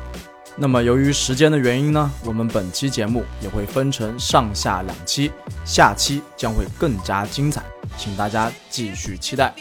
[0.58, 5.30] 那么由于时间的原因呢我们本期节目也会分成上下两期
[5.64, 7.62] 下期将会更加精彩
[7.96, 9.54] 请大家继续期待。